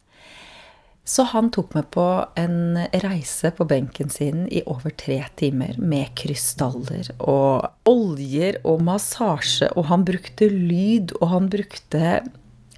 Så 1.05 1.25
han 1.33 1.49
tok 1.51 1.73
meg 1.75 1.89
på 1.95 2.05
en 2.39 2.79
reise 3.03 3.51
på 3.57 3.67
benken 3.69 4.13
sin 4.13 4.45
i 4.53 4.63
over 4.69 4.93
tre 4.95 5.19
timer 5.41 5.75
med 5.81 6.13
krystaller 6.19 7.09
og 7.19 7.67
oljer 7.89 8.61
og 8.69 8.85
massasje, 8.87 9.73
og 9.75 9.89
han 9.91 10.05
brukte 10.07 10.47
lyd, 10.53 11.17
og 11.19 11.33
han 11.33 11.49
brukte 11.51 12.21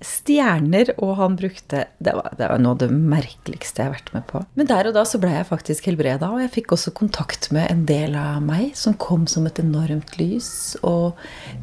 stjerner, 0.07 0.93
og 1.03 1.15
han 1.19 1.37
brukte 1.39 1.87
det 2.03 2.15
var, 2.17 2.33
det 2.39 2.49
var, 2.51 2.61
noe 2.63 2.77
av 2.77 2.81
det 2.83 2.89
merkeligste 2.93 3.83
jeg 3.83 3.91
har 3.91 3.97
vært 3.97 4.13
med 4.17 4.27
på. 4.31 4.43
Men 4.59 4.71
der 4.71 4.89
og 4.91 4.97
da 4.97 5.05
så 5.09 5.21
ble 5.23 5.33
jeg 5.35 5.49
faktisk 5.49 5.89
helbreda, 5.91 6.31
og 6.33 6.43
jeg 6.43 6.53
fikk 6.57 6.75
også 6.77 6.95
kontakt 6.97 7.51
med 7.55 7.71
en 7.73 7.85
del 7.89 8.17
av 8.19 8.43
meg 8.45 8.73
som 8.79 8.97
kom 8.99 9.29
som 9.31 9.47
et 9.49 9.61
enormt 9.63 10.17
lys, 10.21 10.51
og 10.83 11.19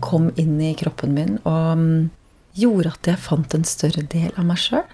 kom 0.06 0.30
inn 0.40 0.58
i 0.64 0.76
kroppen 0.80 1.16
min 1.16 1.38
og 1.44 1.80
um, 1.80 1.90
gjorde 2.60 2.94
at 2.96 3.12
jeg 3.12 3.24
fant 3.24 3.56
en 3.56 3.68
større 3.68 4.04
del 4.12 4.32
av 4.36 4.48
meg 4.48 4.60
sjøl. 4.62 4.88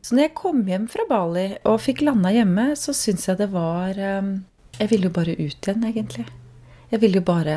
Så 0.00 0.16
når 0.16 0.28
jeg 0.28 0.36
kom 0.38 0.62
hjem 0.68 0.86
fra 0.88 1.04
Bali 1.08 1.46
og 1.68 1.82
fikk 1.84 2.04
landa 2.06 2.32
hjemme, 2.32 2.70
så 2.78 2.94
syns 2.96 3.28
jeg 3.28 3.40
det 3.40 3.50
var 3.52 3.98
um, 4.20 4.38
Jeg 4.78 4.92
ville 4.92 5.10
jo 5.10 5.16
bare 5.16 5.36
ut 5.36 5.68
igjen, 5.68 5.84
egentlig. 5.84 6.26
Jeg 6.90 7.02
ville 7.02 7.20
jo 7.20 7.26
bare 7.26 7.56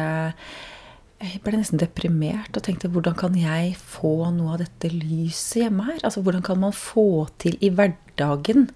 jeg 1.24 1.42
ble 1.46 1.58
nesten 1.58 1.80
deprimert 1.82 2.56
og 2.58 2.66
tenkte 2.66 2.92
hvordan 2.92 3.16
kan 3.20 3.36
jeg 3.38 3.74
få 3.80 4.30
noe 4.36 4.56
av 4.56 4.64
dette 4.64 4.92
lyset 4.92 5.64
hjemme 5.64 5.88
her? 5.88 6.00
Altså 6.04 6.24
hvordan 6.24 6.44
kan 6.46 6.62
man 6.62 6.76
få 6.76 7.26
til 7.42 7.58
i 7.64 7.72
hverdagen 7.74 8.68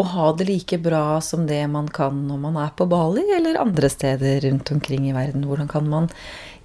å 0.00 0.06
ha 0.12 0.30
det 0.38 0.46
like 0.48 0.78
bra 0.80 1.18
som 1.24 1.44
det 1.48 1.60
man 1.68 1.90
kan 1.92 2.22
når 2.28 2.40
man 2.44 2.56
er 2.62 2.72
på 2.78 2.86
Bali 2.88 3.26
eller 3.36 3.60
andre 3.60 3.90
steder 3.92 4.40
rundt 4.46 4.72
omkring 4.72 5.10
i 5.10 5.16
verden? 5.16 5.44
Hvordan 5.48 5.68
kan 5.68 5.88
man 5.90 6.08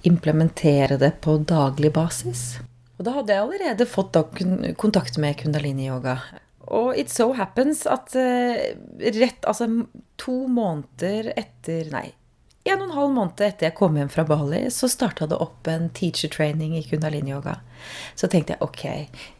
implementere 0.06 0.98
det 1.00 1.16
på 1.24 1.36
daglig 1.44 1.92
basis? 1.96 2.46
Og 2.96 3.04
da 3.04 3.18
hadde 3.18 3.34
jeg 3.34 3.44
allerede 3.44 3.88
fått 3.90 4.16
kontakt 4.80 5.18
med 5.20 5.36
kundalini-yoga. 5.42 6.16
Og 6.72 6.96
it 6.98 7.12
so 7.12 7.30
happens 7.36 7.84
at 7.86 8.14
uh, 8.18 8.62
rett 9.14 9.44
Altså 9.46 9.68
to 10.18 10.46
måneder 10.50 11.28
etter 11.38 11.92
Nei, 11.92 12.08
en 12.66 12.80
og 12.80 12.88
en 12.88 12.96
halv 12.96 13.12
måned 13.14 13.42
etter 13.44 13.68
jeg 13.68 13.76
kom 13.78 13.96
hjem 13.98 14.10
fra 14.12 14.24
Bali, 14.26 14.64
så 14.74 14.88
starta 14.90 15.28
det 15.30 15.38
opp 15.42 15.68
en 15.70 15.88
teacher 15.94 16.30
training 16.32 16.74
i 16.78 16.82
kundalini-yoga. 16.86 17.58
Så 18.18 18.28
tenkte 18.32 18.56
jeg 18.56 18.64
ok, 18.64 18.84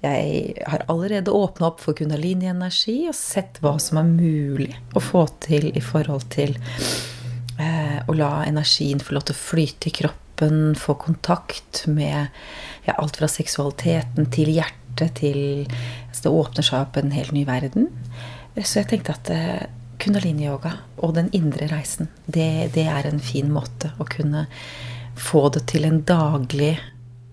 jeg 0.04 0.66
har 0.70 0.84
allerede 0.92 1.34
åpna 1.34 1.70
opp 1.72 1.82
for 1.82 1.96
kundalini-energi 1.98 2.98
og 3.10 3.16
sett 3.18 3.60
hva 3.64 3.76
som 3.82 4.00
er 4.00 4.08
mulig 4.10 4.72
å 4.94 5.02
få 5.02 5.26
til 5.44 5.70
i 5.72 5.82
forhold 5.82 6.28
til 6.34 6.54
eh, 7.58 7.98
å 8.06 8.16
la 8.16 8.32
energien 8.46 9.02
få 9.02 9.16
lov 9.16 9.26
til 9.28 9.36
å 9.36 9.42
flyte 9.42 9.90
i 9.90 9.96
kroppen, 10.02 10.76
få 10.78 10.98
kontakt 11.00 11.86
med 11.90 12.28
ja, 12.86 12.94
alt 12.96 13.18
fra 13.18 13.30
seksualiteten 13.30 14.30
til 14.34 14.52
hjertet 14.54 15.18
til 15.18 15.40
altså 16.08 16.22
Det 16.24 16.30
åpner 16.32 16.64
seg 16.64 16.86
opp 16.86 16.94
en 16.96 17.10
helt 17.12 17.34
ny 17.36 17.42
verden. 17.44 17.90
Så 18.56 18.78
jeg 18.78 18.88
tenkte 18.88 19.12
at 19.12 19.28
eh, 19.34 19.66
kundalini-yoga 20.02 20.72
og 21.02 21.14
den 21.16 21.30
indre 21.36 21.68
reisen, 21.70 22.10
det, 22.26 22.72
det, 22.76 22.86
er 22.90 23.08
en 23.08 23.22
fin 23.22 23.50
måte 23.52 23.92
å 23.98 24.06
kunne 24.08 24.46
få 25.16 25.46
det 25.54 25.66
til 25.72 25.86
en 25.88 26.02
daglig 26.06 26.74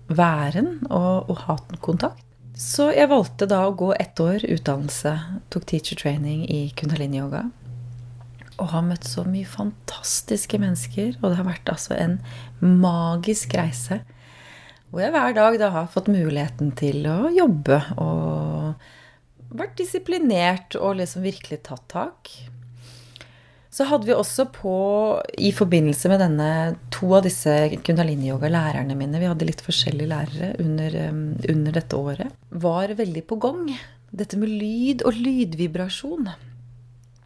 væren 0.08 0.78
og, 0.88 1.30
og 1.30 1.42
ha 1.46 1.58
kontakt. 1.84 2.22
Så 2.54 2.92
jeg 2.94 3.10
valgte 3.10 3.48
da 3.50 3.64
å 3.66 3.74
gå 3.74 3.90
ett 3.98 4.20
år 4.22 4.44
utdannelse, 4.46 5.12
tok 5.50 5.66
teacher 5.66 5.98
training 5.98 6.44
i 6.46 6.68
kundalini-yoga. 6.78 7.48
Og 8.62 8.68
har 8.70 8.84
møtt 8.86 9.08
så 9.10 9.24
mye 9.26 9.48
fantastiske 9.48 10.60
mennesker, 10.62 11.16
og 11.18 11.32
det 11.32 11.38
har 11.40 11.48
vært 11.48 11.72
altså 11.72 11.96
en 11.98 12.20
magisk 12.62 13.56
reise. 13.58 14.04
Hvor 14.94 15.02
jeg 15.02 15.10
hver 15.10 15.34
dag 15.34 15.58
da 15.58 15.72
har 15.74 15.90
fått 15.90 16.12
muligheten 16.12 16.70
til 16.78 17.02
å 17.10 17.32
jobbe 17.34 17.80
og 17.98 18.84
vært 19.54 19.74
disiplinert 19.80 20.76
og 20.78 21.00
liksom 21.00 21.26
virkelig 21.26 21.64
tatt 21.66 21.88
tak. 21.90 22.30
Så 23.74 23.88
hadde 23.90 24.06
vi 24.06 24.14
også 24.14 24.46
på, 24.54 24.76
i 25.34 25.50
forbindelse 25.50 26.10
med 26.12 26.20
denne, 26.22 26.48
to 26.94 27.08
av 27.16 27.24
disse 27.26 27.50
kundalini-yoga-lærerne 27.82 28.94
mine 28.94 29.18
Vi 29.18 29.26
hadde 29.26 29.48
litt 29.48 29.64
forskjellige 29.66 30.10
lærere 30.12 30.50
under, 30.62 30.98
um, 31.08 31.24
under, 31.50 31.74
dette 31.74 31.98
året. 31.98 32.36
Var 32.54 32.94
veldig 33.00 33.24
på 33.26 33.40
gang. 33.42 33.72
Dette 34.14 34.38
med 34.38 34.52
lyd 34.52 35.02
og 35.02 35.18
lydvibrasjon. 35.18 36.30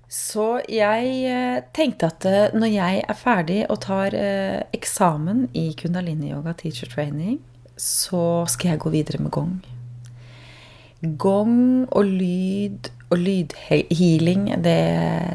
Så 0.08 0.62
jeg 0.72 1.10
eh, 1.28 1.58
tenkte 1.76 2.08
at 2.08 2.24
eh, 2.24 2.54
når 2.56 2.70
jeg 2.72 3.02
er 3.04 3.18
ferdig 3.18 3.58
og 3.68 3.82
tar 3.84 4.16
eh, 4.16 4.62
eksamen 4.72 5.50
i 5.52 5.66
kundalini-yoga 5.76 6.56
teacher 6.56 6.88
training, 6.88 7.42
så 7.76 8.46
skal 8.48 8.72
jeg 8.72 8.86
gå 8.86 8.94
videre 8.96 9.20
med 9.20 9.34
gong. 9.36 9.58
Gong 11.20 11.58
og 11.92 12.08
lyd 12.08 12.88
og 13.08 13.20
lydhealing, 13.22 14.50
det, 14.64 14.80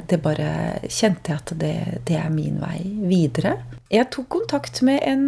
det, 0.09 0.19
bare 0.21 0.49
kjente 0.85 1.33
jeg 1.33 1.41
at 1.41 1.53
det, 1.57 1.75
det, 2.05 2.17
er 2.19 2.29
min 2.33 2.59
vei 2.61 2.83
videre. 3.09 3.55
Jeg 3.93 4.11
tok 4.13 4.29
kontakt 4.35 4.83
med 4.85 5.01
en 5.09 5.25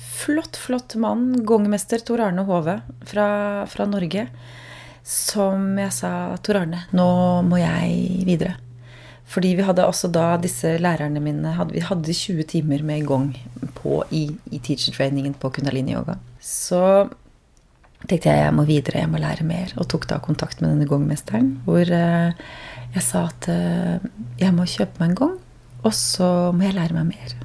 flott, 0.00 0.56
flott 0.56 0.96
mann, 1.00 1.42
gongmester 1.44 2.00
Tor 2.04 2.24
Arne 2.24 2.46
Hove 2.48 2.80
fra, 3.08 3.28
fra 3.68 3.86
Norge, 3.88 4.26
som 5.04 5.76
jeg 5.80 5.92
sa 5.96 6.12
Tor 6.44 6.62
Arne, 6.62 6.86
nå 6.96 7.10
må 7.46 7.60
jeg 7.60 8.24
videre. 8.28 8.56
Fordi 9.30 9.52
vi 9.54 9.62
hadde 9.62 9.86
også 9.86 10.08
da 10.10 10.32
disse 10.42 10.72
lærerne 10.82 11.20
mine 11.22 11.52
hadde, 11.54 11.76
Vi 11.76 11.84
hadde 11.86 12.14
20 12.16 12.48
timer 12.50 12.82
med 12.82 13.06
gong 13.06 13.30
på, 13.76 14.02
i, 14.10 14.26
i 14.50 14.58
teacher-trainingen 14.58 15.36
på 15.38 15.52
kundalini-yoga. 15.54 16.16
Så 16.42 16.80
tenkte 18.08 18.32
jeg 18.32 18.44
jeg 18.44 18.56
må 18.56 18.64
videre, 18.68 19.02
jeg 19.02 19.10
må 19.12 19.20
lære 19.20 19.46
mer. 19.46 19.74
Og 19.80 19.88
tok 19.90 20.08
da 20.10 20.20
kontakt 20.22 20.62
med 20.62 20.72
denne 20.72 20.88
gongmesteren, 20.88 21.54
hvor 21.66 21.84
eh, 21.84 22.32
jeg 22.94 23.04
sa 23.06 23.26
at 23.28 23.50
eh, 23.52 24.08
jeg 24.40 24.56
må 24.56 24.66
kjøpe 24.68 25.02
meg 25.02 25.12
en 25.12 25.20
gong, 25.20 25.36
og 25.84 25.94
så 25.96 26.50
må 26.56 26.66
jeg 26.66 26.78
lære 26.78 26.96
meg 26.96 27.12
mer. 27.12 27.36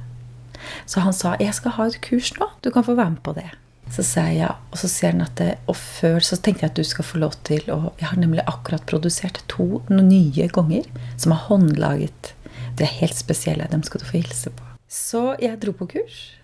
Så 0.88 1.02
han 1.04 1.14
sa 1.16 1.36
jeg 1.42 1.54
skal 1.56 1.76
ha 1.76 1.86
et 1.90 2.00
kurs 2.04 2.32
nå, 2.40 2.48
du 2.64 2.72
kan 2.74 2.86
få 2.86 2.96
være 2.98 3.16
med 3.16 3.22
på 3.26 3.36
det. 3.36 3.48
Så 3.94 4.02
sa 4.02 4.24
jeg 4.26 4.40
ja, 4.40 4.50
og 4.72 4.80
så 4.80 4.88
sier 4.90 5.12
han 5.14 5.22
at 5.22 5.36
det, 5.38 5.52
og 5.70 5.76
før 5.78 6.24
så 6.24 6.38
tenkte 6.42 6.64
jeg 6.64 6.72
at 6.72 6.78
du 6.78 6.86
skal 6.86 7.06
få 7.06 7.20
lov 7.22 7.36
til 7.46 7.68
å 7.70 7.92
Jeg 8.00 8.10
har 8.10 8.18
nemlig 8.18 8.42
akkurat 8.50 8.82
produsert 8.88 9.44
to 9.52 9.84
nye 9.92 10.48
gonger 10.50 10.88
som 11.14 11.36
er 11.36 11.44
håndlaget. 11.46 12.32
De 12.76 12.84
er 12.84 12.98
helt 12.98 13.16
spesielle. 13.16 13.68
Dem 13.70 13.84
skal 13.86 14.02
du 14.02 14.08
få 14.08 14.18
hilse 14.18 14.50
på. 14.50 14.66
Så 14.90 15.36
jeg 15.42 15.60
dro 15.62 15.72
på 15.76 15.86
kurs. 15.94 16.35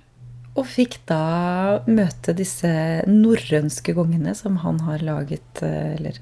Og 0.53 0.67
fikk 0.69 0.99
da 1.09 1.81
møte 1.89 2.35
disse 2.37 2.69
norrønske 3.09 3.95
gongene 3.97 4.35
som 4.37 4.59
han 4.65 4.83
har 4.85 5.05
laget, 5.05 5.63
eh, 5.65 5.95
eller 5.97 6.19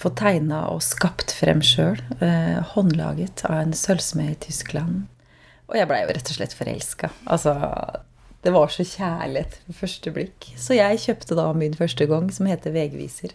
fått 0.00 0.16
tegna 0.22 0.64
og 0.72 0.80
skapt 0.84 1.34
frem 1.36 1.60
sjøl. 1.64 2.00
Eh, 2.24 2.62
håndlaget 2.74 3.44
av 3.48 3.60
en 3.60 3.76
sølvsmed 3.76 4.32
i 4.32 4.40
Tyskland. 4.48 5.04
Og 5.68 5.76
jeg 5.78 5.88
blei 5.88 6.02
jo 6.04 6.12
rett 6.16 6.32
og 6.32 6.38
slett 6.38 6.56
forelska. 6.56 7.10
Altså, 7.24 7.54
det 8.44 8.52
var 8.52 8.72
så 8.72 8.84
kjærlighet 8.84 9.60
ved 9.66 9.76
første 9.78 10.12
blikk. 10.12 10.50
Så 10.60 10.76
jeg 10.76 11.00
kjøpte 11.06 11.36
da 11.38 11.46
min 11.56 11.76
første 11.76 12.08
gong, 12.08 12.28
som 12.32 12.48
heter 12.48 12.74
Vegviser. 12.74 13.32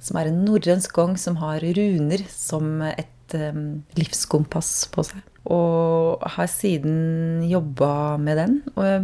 Som 0.00 0.20
er 0.20 0.30
en 0.30 0.44
norrønsk 0.46 0.94
gong 0.96 1.18
som 1.20 1.36
har 1.42 1.60
runer 1.60 2.24
som 2.32 2.80
et 2.88 3.36
um, 3.36 3.82
livskompass 3.98 4.88
på 4.94 5.04
seg. 5.04 5.20
Og 5.48 6.24
har 6.36 6.48
siden 6.52 7.40
jobba 7.48 8.18
med 8.20 8.36
den, 8.36 8.58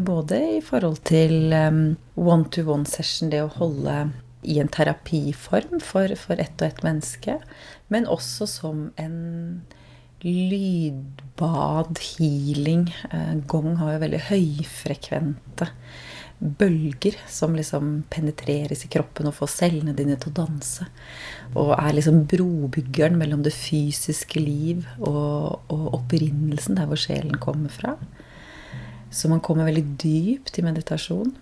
både 0.05 0.41
i 0.59 0.61
forhold 0.61 0.99
til 1.09 1.55
one-to-one-session, 2.21 3.31
det 3.33 3.41
å 3.47 3.55
holde 3.55 3.95
i 4.45 4.59
en 4.61 4.69
terapiform 4.69 5.81
for, 5.81 6.13
for 6.21 6.41
ett 6.41 6.61
og 6.61 6.69
ett 6.69 6.83
menneske, 6.85 7.39
men 7.89 8.05
også 8.11 8.49
som 8.51 8.85
en 9.01 9.17
lydbad, 10.25 11.99
healing. 12.01 12.89
Eh, 13.13 13.35
gong 13.49 13.77
har 13.81 13.95
jo 13.95 14.03
veldig 14.05 14.23
høyfrekvente 14.31 15.69
bølger 16.45 17.17
som 17.29 17.55
liksom 17.57 18.03
penetreres 18.13 18.85
i 18.85 18.91
kroppen 18.93 19.31
og 19.31 19.37
får 19.39 19.53
cellene 19.55 19.95
dine 19.97 20.19
til 20.21 20.33
å 20.33 20.37
danse. 20.43 20.87
Og 21.57 21.73
er 21.79 21.97
liksom 21.97 22.25
brobyggeren 22.29 23.17
mellom 23.21 23.45
det 23.47 23.55
fysiske 23.57 24.43
liv 24.43 24.85
og, 24.99 25.65
og 25.73 25.87
opprinnelsen, 26.01 26.77
der 26.77 26.91
hvor 26.91 27.01
sjelen 27.01 27.39
kommer 27.41 27.73
fra. 27.73 27.97
Så 29.15 29.31
man 29.31 29.41
kommer 29.41 29.69
veldig 29.71 29.87
dypt 30.03 30.59
i 30.59 30.67
meditasjon. 30.67 31.33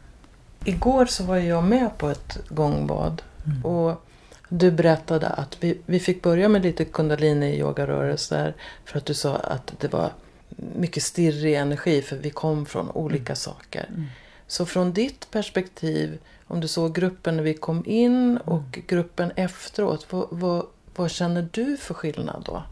I 0.64 0.76
går 0.78 1.11
så 1.11 1.26
var 1.26 1.42
jeg 1.42 1.66
med 1.66 1.88
på 1.99 2.12
et 2.12 2.38
gongbad. 2.54 3.25
Mm. 3.44 3.61
Og 3.66 4.09
du 4.52 4.68
fortalte 4.71 5.30
at 5.40 5.56
vi, 5.62 5.73
vi 5.87 5.99
fikk 5.99 6.21
begynne 6.23 6.52
med 6.54 6.66
litt 6.68 6.82
kundalini-yogarørelser, 6.92 8.52
for 8.85 9.00
at 9.00 9.09
du 9.09 9.16
sa 9.16 9.38
at 9.56 9.73
det 9.80 9.90
var 9.90 10.12
mye 10.76 11.00
stirrig 11.00 11.54
energi 11.56 11.97
for 12.04 12.21
vi 12.23 12.30
kom 12.37 12.66
fra 12.68 12.85
olika 13.00 13.32
mm. 13.32 13.40
saker. 13.40 13.88
Mm. 13.90 14.11
Så 14.52 14.66
från 14.66 14.92
ditt 14.92 15.30
perspektiv, 15.30 16.18
om 16.47 16.61
du 16.61 16.68
såg 16.68 16.94
gruppen 16.94 17.37
när 17.37 17.42
vi 17.42 17.54
kom 17.54 17.82
in 17.87 18.37
och 18.37 18.78
gruppen 18.87 19.32
efteråt, 19.37 20.06
vad, 20.11 20.26
vad, 20.30 20.66
vad 20.94 21.11
känner 21.11 21.49
du 21.52 21.76
för 21.76 21.94
skillnad 21.94 22.42
då? 22.47 22.62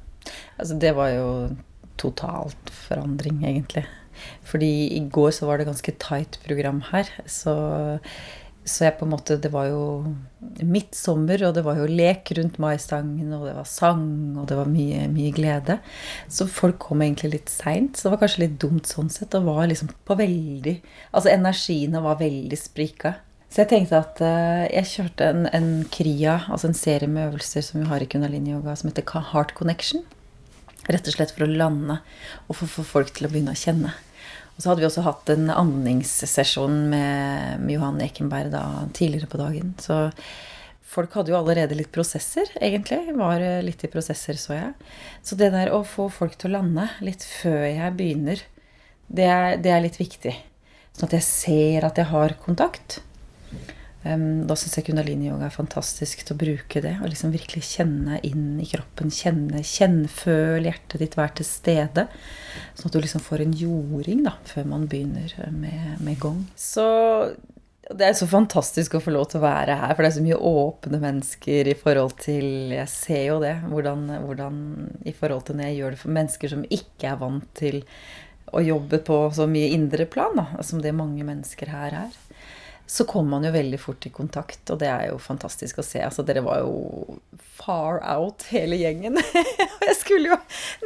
Altså, 0.57 0.75
det 0.75 0.93
var 0.93 1.09
jo 1.09 1.57
totalt 1.97 2.71
forandring, 2.71 3.45
egentlig. 3.45 3.87
Fordi 4.43 4.97
i 4.97 5.01
går 5.01 5.31
så 5.31 5.47
var 5.47 5.59
det 5.59 5.65
ganske 5.65 5.93
tight 5.93 6.45
program 6.45 6.83
her. 6.91 7.09
Så 7.27 7.99
så 8.71 8.87
jeg 8.87 8.97
på 8.99 9.07
en 9.07 9.13
måte 9.13 9.37
Det 9.43 9.51
var 9.53 9.69
jo 9.69 9.85
midtsommer, 10.65 11.43
og 11.47 11.55
det 11.57 11.65
var 11.67 11.79
jo 11.81 11.89
lek 11.89 12.31
rundt 12.39 12.59
maistangen, 12.63 13.33
og 13.37 13.47
det 13.49 13.55
var 13.57 13.69
sang, 13.69 14.37
og 14.41 14.47
det 14.51 14.59
var 14.59 14.71
mye, 14.71 15.07
mye 15.13 15.33
glede. 15.37 15.79
Så 16.31 16.47
folk 16.51 16.79
kom 16.83 17.03
egentlig 17.05 17.33
litt 17.35 17.53
seint. 17.53 17.97
Så 17.97 18.07
det 18.07 18.15
var 18.15 18.23
kanskje 18.23 18.45
litt 18.47 18.61
dumt 18.63 18.89
sånn 18.89 19.11
sett. 19.13 19.35
Og 19.37 19.49
var 19.51 19.67
liksom 19.71 19.93
på 20.07 20.17
veldig 20.19 20.79
Altså 21.11 21.33
energiene 21.33 22.01
var 22.05 22.21
veldig 22.21 22.59
sprika. 22.59 23.17
Så 23.51 23.65
jeg 23.65 23.71
tenkte 23.73 23.99
at 23.99 24.21
uh, 24.23 24.67
jeg 24.71 24.87
kjørte 24.93 25.27
en, 25.27 25.47
en, 25.51 25.71
KRIA, 25.91 26.37
altså 26.55 26.71
en 26.71 26.79
serie 26.79 27.11
med 27.11 27.33
øvelser 27.33 27.65
som 27.67 27.81
vi 27.81 27.89
har 27.91 28.03
i 28.03 28.07
Kundalini-yoga, 28.07 28.77
som 28.79 28.93
heter 28.93 29.27
Heart 29.33 29.57
Connection. 29.59 30.05
Rett 30.87 31.11
og 31.11 31.17
slett 31.17 31.35
for 31.35 31.47
å 31.47 31.51
lande 31.51 31.99
og 32.47 32.61
få 32.61 32.85
folk 32.87 33.11
til 33.17 33.27
å 33.27 33.33
begynne 33.33 33.57
å 33.57 33.59
kjenne. 33.59 33.97
Og 34.61 34.63
så 34.63 34.69
hadde 34.69 34.83
vi 34.83 34.89
også 34.91 35.07
hatt 35.07 35.31
en 35.33 35.47
andningssesjon 35.49 36.75
med, 36.93 37.63
med 37.63 37.79
Johan 37.79 38.01
Ekenberg 38.05 38.51
da, 38.53 38.65
tidligere 38.93 39.31
på 39.33 39.41
dagen. 39.41 39.71
Så 39.81 40.11
folk 40.85 41.17
hadde 41.17 41.33
jo 41.33 41.39
allerede 41.39 41.79
litt 41.79 41.89
prosesser, 41.95 42.51
egentlig. 42.61 42.99
Var 43.17 43.45
litt 43.65 43.87
i 43.87 43.89
prosesser, 43.89 44.37
så 44.37 44.59
jeg. 44.59 44.91
Så 45.25 45.39
det 45.41 45.49
der 45.57 45.73
å 45.73 45.81
få 45.81 46.11
folk 46.13 46.37
til 46.37 46.51
å 46.53 46.59
lande 46.59 46.91
litt 47.01 47.25
før 47.25 47.65
jeg 47.71 47.97
begynner, 47.97 48.45
det 49.09 49.31
er, 49.33 49.57
det 49.65 49.73
er 49.73 49.81
litt 49.87 49.97
viktig. 49.97 50.37
Sånn 50.93 51.09
at 51.09 51.17
jeg 51.17 51.29
ser 51.31 51.89
at 51.89 51.97
jeg 51.97 52.13
har 52.13 52.37
kontakt. 52.45 53.01
Um, 54.01 54.47
da 54.49 54.55
syns 54.57 54.79
jeg 54.79 54.87
kundalini-yoga 54.87 55.51
er 55.51 55.53
fantastisk 55.53 56.23
til 56.25 56.33
å 56.33 56.41
bruke 56.41 56.81
det. 56.81 56.95
Og 57.03 57.11
liksom 57.13 57.35
virkelig 57.35 57.67
kjenne 57.69 58.17
inn 58.25 58.57
i 58.63 58.69
kroppen. 58.71 59.13
Kjenne, 59.13 59.61
kjenne 59.67 60.09
føl 60.09 60.69
hjertet 60.71 61.03
ditt 61.05 61.19
være 61.21 61.41
til 61.41 61.49
stede. 61.49 62.07
Sånn 62.79 62.89
at 62.89 62.97
du 62.97 63.01
liksom 63.05 63.25
får 63.25 63.45
en 63.45 63.57
jording 63.61 64.25
da, 64.25 64.39
før 64.49 64.71
man 64.73 64.87
begynner 64.89 65.35
med, 65.53 65.99
med 66.01 66.21
gong. 66.23 66.47
Så 66.57 66.87
Det 67.91 68.07
er 68.07 68.15
så 68.15 68.29
fantastisk 68.31 68.95
å 68.95 69.03
få 69.03 69.11
lov 69.11 69.25
til 69.33 69.41
å 69.41 69.49
være 69.49 69.75
her, 69.75 69.93
for 69.93 70.05
det 70.05 70.13
er 70.13 70.17
så 70.17 70.23
mye 70.23 70.37
åpne 70.47 71.01
mennesker 71.03 71.71
i 71.73 71.75
forhold 71.75 72.13
til 72.23 72.71
Jeg 72.71 72.87
ser 72.93 73.25
jo 73.25 73.39
det, 73.43 73.57
hvordan, 73.67 74.05
hvordan 74.25 74.61
i 75.11 75.13
forhold 75.13 75.49
til 75.49 75.59
når 75.59 75.67
jeg 75.67 75.79
gjør 75.81 75.97
det 75.97 76.03
for 76.05 76.15
mennesker 76.15 76.53
som 76.53 76.63
ikke 76.71 77.11
er 77.11 77.19
vant 77.19 77.49
til 77.59 77.81
å 78.55 78.63
jobbe 78.63 79.03
på 79.07 79.19
så 79.35 79.47
mye 79.51 79.73
indre 79.75 80.07
plan, 80.11 80.39
da, 80.39 80.63
som 80.67 80.81
det 80.83 80.95
mange 80.97 81.27
mennesker 81.27 81.71
her 81.71 81.99
er. 82.07 82.15
Så 82.91 83.05
kom 83.07 83.29
man 83.31 83.45
jo 83.47 83.53
veldig 83.55 83.79
fort 83.79 84.07
i 84.09 84.11
kontakt, 84.11 84.65
og 84.73 84.81
det 84.81 84.89
er 84.91 85.05
jo 85.13 85.19
fantastisk 85.23 85.79
å 85.79 85.85
se. 85.87 86.01
Altså, 86.03 86.25
dere 86.27 86.43
var 86.43 86.65
jo 86.65 87.21
far 87.61 88.01
out, 88.03 88.49
hele 88.51 88.81
gjengen. 88.81 89.21
jeg 89.87 89.95
skulle 90.01 90.33
jo 90.33 90.39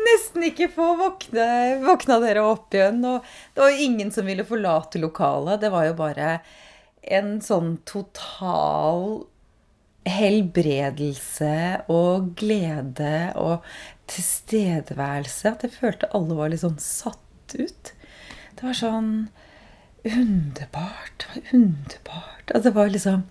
nesten 0.05 0.45
ikke 0.51 0.69
få 0.75 0.91
våkne, 1.01 1.47
våkna 1.87 2.19
dere 2.21 2.43
opp 2.45 2.77
igjen. 2.77 3.01
Og 3.09 3.25
det 3.55 3.65
var 3.65 3.73
jo 3.73 3.87
ingen 3.87 4.13
som 4.13 4.29
ville 4.29 4.45
forlate 4.45 5.01
lokalet. 5.01 5.63
Det 5.63 5.71
var 5.73 5.87
jo 5.89 5.95
bare 6.03 6.29
en 7.09 7.39
sånn 7.45 7.79
total 7.89 9.25
helbredelse 10.05 11.55
og 11.89 12.35
glede 12.37 13.15
og 13.41 13.65
tilstedeværelse 14.13 15.55
at 15.55 15.65
jeg 15.65 15.73
følte 15.79 16.13
alle 16.13 16.37
var 16.37 16.53
litt 16.53 16.67
sånn 16.67 16.77
satt 16.77 17.57
ut. 17.57 17.95
Det 18.61 18.69
var 18.69 18.77
sånn 18.77 19.11
underbart. 20.05 21.19
Det 21.19 21.27
var 21.35 21.55
underbart. 21.59 22.51
Altså, 22.51 22.69
det 22.69 22.75
var 22.75 22.91
liksom 22.91 23.23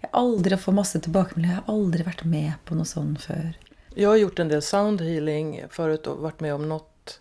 Jeg 0.00 0.10
har 0.12 0.20
aldri 0.20 0.56
fått 0.56 0.74
masse 0.74 1.00
tilbakemeldinger. 1.00 1.56
Jeg 1.56 1.64
har 1.64 1.74
aldri 1.74 2.04
vært 2.06 2.24
med 2.24 2.52
på 2.64 2.76
noe 2.78 2.86
sånt 2.86 3.24
før. 3.24 3.56
Jeg 3.94 4.06
har 4.06 4.20
gjort 4.20 4.38
en 4.38 4.52
del 4.52 4.62
soundhealing 4.62 5.48
forut 5.74 6.06
og 6.06 6.20
vært 6.22 6.44
med 6.44 6.54
om 6.54 6.68
noe 6.70 7.16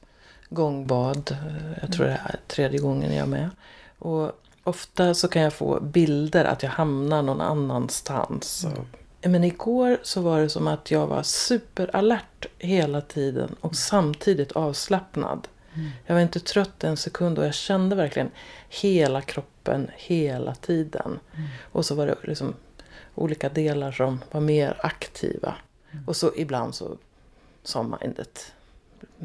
gongbad. 0.49 1.33
Jeg 1.81 1.89
tror 1.93 2.05
det 2.05 2.19
er 2.19 2.43
tredje 2.53 2.83
gangen 2.83 3.09
jeg 3.11 3.23
er 3.23 3.31
med. 3.31 3.65
Og 4.05 4.69
ofte 4.69 5.09
så 5.17 5.29
kan 5.31 5.47
jeg 5.47 5.57
få 5.57 5.71
bilder 5.81 6.45
at 6.51 6.63
jeg 6.63 6.75
havner 6.77 7.25
noen 7.25 7.41
annenstans. 7.41 8.59
Mm. 8.69 8.85
Men 9.31 9.43
igår 9.43 9.97
så 10.03 10.21
var 10.21 10.43
det 10.43 10.53
som 10.53 10.67
at 10.69 10.91
jeg 10.91 11.09
var 11.09 11.25
superalert 11.27 12.47
hele 12.59 13.01
tiden 13.09 13.55
og 13.65 13.75
samtidig 13.75 14.51
avslappnad. 14.55 15.47
Jag 16.05 16.15
var 16.15 16.21
ikke 16.21 16.39
trøtt 16.39 16.83
en 16.83 16.97
sekund 16.97 17.39
og 17.39 17.45
jeg 17.45 17.53
kände 17.53 17.95
verkligen 17.95 18.31
hele 18.69 19.21
kroppen 19.21 19.89
hele 19.95 20.55
tiden. 20.61 21.19
Mm. 21.35 21.47
Och 21.71 21.85
så 21.85 21.95
var 21.95 22.07
det 22.07 22.15
liksom 22.23 22.53
olika 23.15 23.49
delar 23.49 23.91
som 23.91 24.23
var 24.31 24.41
mer 24.41 24.77
aktiva. 24.79 25.55
Mm. 25.91 26.03
Och 26.07 26.15
så 26.15 26.31
ibland 26.35 26.75
så 26.75 26.97
sa 27.63 27.83
mindet 27.83 28.53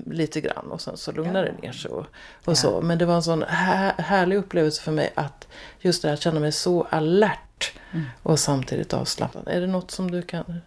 lite 0.07 0.41
grann 0.41 0.71
och 0.71 0.81
sen 0.81 0.97
så 0.97 1.13
lugnade 1.13 1.47
ja. 1.47 1.53
det 1.53 1.67
ner 1.67 1.73
sig. 1.73 1.91
Och, 1.91 2.07
och 2.45 2.53
ja. 2.53 2.55
så. 2.55 2.81
Men 2.81 2.99
det 2.99 3.07
var 3.07 3.15
en 3.15 3.23
sånn 3.23 3.43
här, 3.49 3.95
härlig 3.99 4.37
upplevelse 4.37 4.83
för 4.83 4.93
mig 4.93 5.13
att 5.15 5.49
just 5.81 6.03
det 6.03 6.09
här 6.09 6.17
känna 6.17 6.41
mig 6.41 6.53
så 6.53 6.87
alert 6.91 7.73
mm. 7.93 8.07
och 8.23 8.39
samtidigt 8.39 8.93
avslappnad. 8.93 9.49
Är 9.49 9.61
det 9.61 9.67
något 9.67 9.91
som 9.91 10.11
du 10.11 10.23
kan 10.23 10.61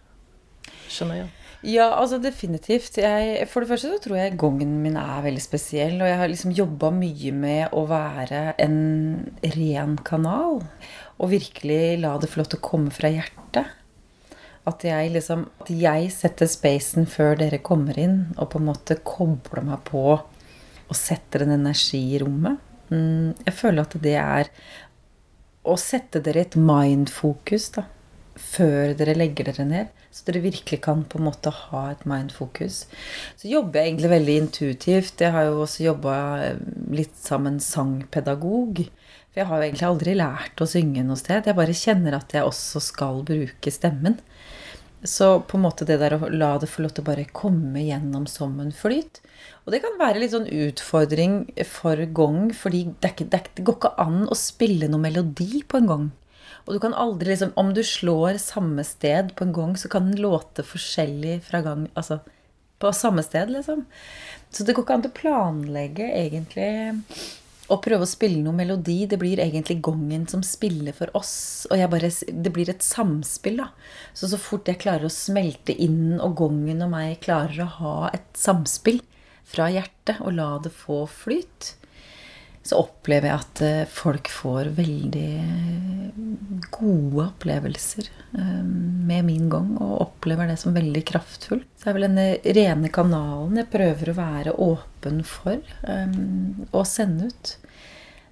känna 0.88 1.14
igen? 1.14 1.28
Ja, 1.64 1.88
altså 1.96 2.18
definitivt. 2.20 2.98
Jeg, 3.00 3.46
for 3.48 3.62
det 3.62 3.70
første 3.70 3.94
så 3.94 4.02
tror 4.02 4.18
jeg 4.18 4.36
gongen 4.40 4.76
min 4.82 4.98
er 5.00 5.24
veldig 5.24 5.42
spesiell. 5.42 5.96
Og 6.00 6.10
jeg 6.10 6.18
har 6.20 6.30
liksom 6.30 6.54
jobba 6.56 6.92
mye 6.94 7.32
med 7.32 7.74
å 7.76 7.86
være 7.88 8.42
en 8.62 8.78
ren 9.56 9.96
kanal. 10.06 10.60
Og 11.16 11.32
virkelig 11.32 11.96
la 12.02 12.14
det 12.20 12.30
få 12.32 12.42
lov 12.42 12.52
til 12.52 12.60
å 12.60 12.66
komme 12.68 12.94
fra 12.94 13.10
hjertet. 13.14 13.72
At 14.66 14.82
jeg 14.82 15.12
liksom 15.14 15.46
At 15.62 15.70
jeg 15.70 16.10
setter 16.12 16.50
spacen 16.50 17.06
før 17.06 17.38
dere 17.38 17.62
kommer 17.62 17.98
inn, 17.98 18.34
og 18.36 18.50
på 18.52 18.60
en 18.60 18.68
måte 18.72 19.00
kobler 19.06 19.64
meg 19.64 19.84
på 19.88 20.06
og 20.86 20.94
setter 20.94 21.42
en 21.42 21.56
energi 21.56 21.98
i 22.14 22.18
rommet. 22.22 22.60
Mm, 22.92 23.34
jeg 23.42 23.54
føler 23.58 23.82
at 23.82 23.94
det 23.98 24.14
er 24.20 24.50
å 25.66 25.74
sette 25.80 26.20
dere 26.22 26.44
et 26.44 26.54
mindfokus, 26.54 27.72
da 27.74 27.88
før 28.56 28.94
dere 28.98 29.14
legger 29.16 29.50
dere 29.50 29.66
ned. 29.68 30.04
Så 30.10 30.26
dere 30.28 30.44
virkelig 30.44 30.80
kan 30.84 31.04
på 31.04 31.20
en 31.20 31.28
måte 31.28 31.52
ha 31.52 31.82
et 31.92 32.04
mindfokus. 32.08 32.84
Så 33.36 33.50
jobber 33.50 33.80
jeg 33.80 33.92
egentlig 33.92 34.12
veldig 34.14 34.36
intuitivt. 34.42 35.20
Jeg 35.20 35.34
har 35.36 35.48
jo 35.50 35.62
også 35.64 35.86
jobba 35.86 36.16
litt 36.96 37.16
som 37.20 37.48
en 37.48 37.60
sangpedagog. 37.62 38.86
For 39.30 39.42
jeg 39.42 39.50
har 39.50 39.60
jo 39.60 39.68
egentlig 39.68 39.88
aldri 39.90 40.16
lært 40.16 40.64
å 40.64 40.70
synge 40.70 41.04
noe 41.04 41.20
sted. 41.20 41.44
Jeg 41.44 41.58
bare 41.58 41.76
kjenner 41.76 42.16
at 42.16 42.32
jeg 42.32 42.48
også 42.48 42.82
skal 42.82 43.20
bruke 43.28 43.72
stemmen. 43.74 44.16
Så 45.06 45.40
på 45.44 45.58
en 45.58 45.66
måte 45.66 45.86
det 45.86 45.98
der 46.00 46.16
å 46.16 46.28
la 46.32 46.56
det 46.58 46.70
få 46.72 46.82
lov 46.82 46.96
til 46.96 47.04
å 47.04 47.10
bare 47.10 47.28
komme 47.36 47.84
gjennom 47.84 48.24
som 48.30 48.56
en 48.62 48.72
flyt. 48.74 49.20
Og 49.66 49.74
det 49.74 49.82
kan 49.84 49.98
være 50.00 50.22
litt 50.22 50.32
sånn 50.32 50.48
utfordring 50.48 51.40
for 51.68 52.00
gong, 52.16 52.52
fordi 52.54 52.86
det, 53.02 53.12
ikke, 53.12 53.28
det, 53.32 53.42
går 53.60 53.76
ikke 53.76 53.92
an 54.02 54.24
å 54.30 54.38
spille 54.38 54.88
noe 54.90 55.02
melodi 55.02 55.62
på 55.66 55.80
en 55.80 55.90
gang. 55.90 56.06
Og 56.66 56.74
du 56.74 56.82
kan 56.82 56.96
aldri 56.98 57.30
liksom 57.32 57.54
Om 57.54 57.72
du 57.76 57.82
slår 57.86 58.40
samme 58.42 58.84
sted 58.86 59.32
på 59.38 59.46
en 59.46 59.54
gang, 59.54 59.76
så 59.78 59.90
kan 59.92 60.10
den 60.10 60.20
låte 60.22 60.66
forskjellig 60.66 61.40
fra 61.46 61.62
gang 61.66 61.86
Altså 61.94 62.20
på 62.76 62.92
samme 62.92 63.22
sted, 63.24 63.48
liksom. 63.50 63.86
Så 64.50 64.64
det 64.64 64.74
går 64.76 64.84
ikke 64.84 64.96
an 64.98 65.06
å 65.08 65.12
planlegge, 65.16 66.10
egentlig, 66.12 66.66
å 67.72 67.78
prøve 67.80 68.04
å 68.04 68.10
spille 68.10 68.42
noe 68.44 68.52
melodi. 68.52 68.98
Det 69.08 69.16
blir 69.20 69.40
egentlig 69.40 69.78
gongen 69.84 70.26
som 70.28 70.42
spiller 70.44 70.92
for 70.92 71.08
oss. 71.16 71.66
Og 71.70 71.80
bare, 71.92 72.10
det 72.12 72.52
blir 72.52 72.68
et 72.68 72.84
samspill, 72.84 73.62
da. 73.62 73.70
Så 74.12 74.28
så 74.28 74.36
fort 74.40 74.68
jeg 74.68 74.82
klarer 74.82 75.08
å 75.08 75.12
smelte 75.12 75.72
inn, 75.72 76.18
og 76.20 76.36
gongen 76.42 76.84
og 76.84 76.92
meg 76.92 77.16
klarer 77.24 77.64
å 77.64 77.72
ha 77.78 77.96
et 78.12 78.28
samspill 78.36 79.00
fra 79.46 79.70
hjertet 79.72 80.20
og 80.20 80.34
la 80.36 80.50
det 80.62 80.74
få 80.74 81.04
flyt, 81.10 81.74
så 82.66 82.80
opplever 82.82 83.30
jeg 83.30 83.38
at 83.38 83.60
eh, 83.62 83.82
folk 83.90 84.28
får 84.32 84.72
veldig 84.74 85.30
gode 86.74 87.26
opplevelser 87.28 88.08
eh, 88.10 88.64
med 88.66 89.26
min 89.28 89.46
gang, 89.52 89.68
og 89.78 90.00
opplever 90.08 90.50
det 90.50 90.58
som 90.60 90.74
veldig 90.74 91.04
kraftfullt. 91.06 91.68
Så 91.76 91.86
det 91.86 91.92
er 91.92 91.98
vel 91.98 92.06
denne 92.08 92.56
rene 92.58 92.90
kanalen 92.94 93.60
jeg 93.60 93.70
prøver 93.70 94.10
å 94.10 94.16
være 94.18 94.56
åpen 94.66 95.22
for 95.28 95.62
å 95.86 95.94
eh, 95.94 96.90
sende 96.90 97.30
ut. 97.30 97.54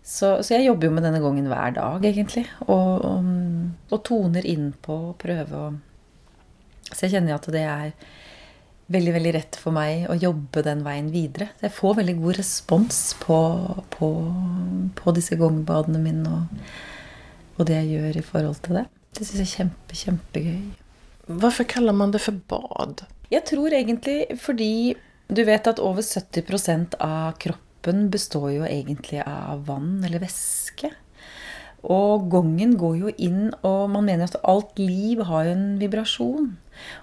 Så, 0.05 0.35
så, 0.43 0.57
jeg 0.57 0.67
jobber 0.67 0.91
jo 0.91 0.97
med 0.99 1.07
denne 1.07 1.23
gangen 1.23 1.47
hver 1.49 1.71
dag, 1.79 2.03
egentlig. 2.05 2.45
Og, 2.67 3.07
og, 3.09 3.31
og 3.89 4.03
toner 4.05 4.45
inn 4.51 4.73
på 4.85 4.99
og 5.13 5.19
prøve 5.23 5.63
å 5.63 5.73
Så 6.91 7.07
jeg 7.07 7.15
kjenner 7.15 7.39
at 7.39 7.47
det 7.55 7.63
er 7.65 7.95
veldig 8.93 9.15
veldig 9.17 9.33
rett 9.37 9.57
for 9.61 9.75
meg 9.75 10.09
å 10.13 10.17
jobbe 10.19 10.65
den 10.67 10.83
veien 10.85 11.09
videre. 11.13 11.51
Jeg 11.63 11.73
får 11.75 11.99
veldig 12.01 12.17
god 12.21 12.39
respons 12.41 12.99
på, 13.23 13.39
på, 13.95 14.11
på 14.99 15.15
disse 15.17 15.39
gongbadene 15.41 16.03
mine 16.03 16.35
og, 16.35 16.67
og, 17.57 17.65
det 17.69 17.81
jeg 17.81 17.93
gjør 17.95 18.21
i 18.21 18.27
forhold 18.27 18.61
til 18.67 18.81
det. 18.81 18.87
Det 19.15 19.25
syns 19.25 19.41
jeg 19.41 19.47
er 19.47 19.55
kjempe, 19.55 20.01
kjempegøy. 20.01 20.63
Hvorfor 21.41 21.69
kaller 21.71 21.97
man 21.97 22.13
det 22.13 22.21
for 22.21 22.37
bad? 22.51 23.07
Jeg 23.33 23.47
tror 23.49 23.73
egentlig 23.73 24.19
fordi 24.43 24.95
du 25.33 25.41
vet 25.49 25.71
at 25.71 25.81
over 25.81 26.05
70% 26.05 26.99
av 27.01 27.39
kroppen 27.41 28.11
består 28.13 28.51
jo 28.53 28.67
egentlig 28.69 29.23
av 29.25 29.65
vann 29.71 30.05
eller 30.05 30.21
væske. 30.21 30.91
Og 31.85 32.29
gongen 32.33 32.77
går 32.81 32.95
jo 32.97 33.11
inn, 33.21 33.49
og 33.65 33.91
man 33.93 34.07
mener 34.09 34.29
at 34.29 34.39
alt 34.49 34.79
liv 34.81 35.21
har 35.29 35.49
jo 35.49 35.57
en 35.57 35.67
vibrasjon. 35.81 36.53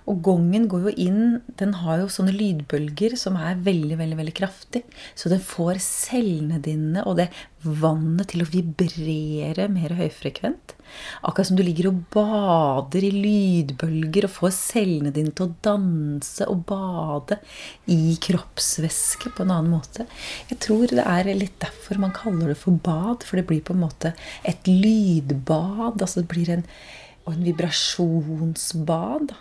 Og 0.09 0.21
gongen 0.25 0.67
går 0.71 0.87
jo 0.87 0.93
inn 1.05 1.21
Den 1.59 1.75
har 1.81 2.01
jo 2.01 2.09
sånne 2.11 2.33
lydbølger 2.35 3.15
som 3.19 3.37
er 3.39 3.61
veldig, 3.63 3.97
veldig 3.99 4.19
veldig 4.19 4.35
kraftig. 4.37 4.83
Så 5.15 5.31
den 5.31 5.41
får 5.43 5.81
cellene 5.83 6.61
dine 6.63 7.05
og 7.05 7.19
det 7.21 7.29
vannet 7.61 8.31
til 8.31 8.41
å 8.41 8.49
vibrere 8.49 9.67
mer 9.69 9.93
høyfrekvent. 9.99 10.75
Akkurat 11.21 11.47
som 11.47 11.57
du 11.59 11.63
ligger 11.63 11.89
og 11.91 11.99
bader 12.13 13.05
i 13.05 13.11
lydbølger 13.13 14.27
og 14.27 14.33
får 14.33 14.53
cellene 14.55 15.13
dine 15.15 15.33
til 15.35 15.47
å 15.47 15.55
danse 15.63 16.47
og 16.51 16.65
bade 16.69 17.37
i 17.91 18.15
kroppsvæske 18.21 19.33
på 19.35 19.45
en 19.45 19.53
annen 19.55 19.75
måte. 19.75 20.07
Jeg 20.49 20.61
tror 20.65 20.91
det 20.91 21.05
er 21.05 21.31
litt 21.37 21.59
derfor 21.63 22.01
man 22.01 22.15
kaller 22.15 22.51
det 22.51 22.59
for 22.59 22.81
bad. 22.83 23.25
For 23.27 23.39
det 23.39 23.47
blir 23.49 23.63
på 23.65 23.75
en 23.75 23.85
måte 23.85 24.13
et 24.47 24.67
lydbad. 24.67 26.01
Altså 26.01 26.23
det 26.23 26.31
blir 26.33 26.51
en, 26.57 26.65
og 27.25 27.35
en 27.35 27.47
vibrasjonsbad. 27.47 29.35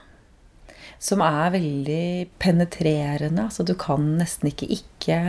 Som 1.01 1.23
er 1.25 1.55
veldig 1.57 2.31
penetrerende. 2.39 3.49
Så 3.51 3.65
du 3.65 3.75
kan 3.75 4.05
nesten 4.21 4.53
ikke 4.53 4.69
ikke 4.77 5.21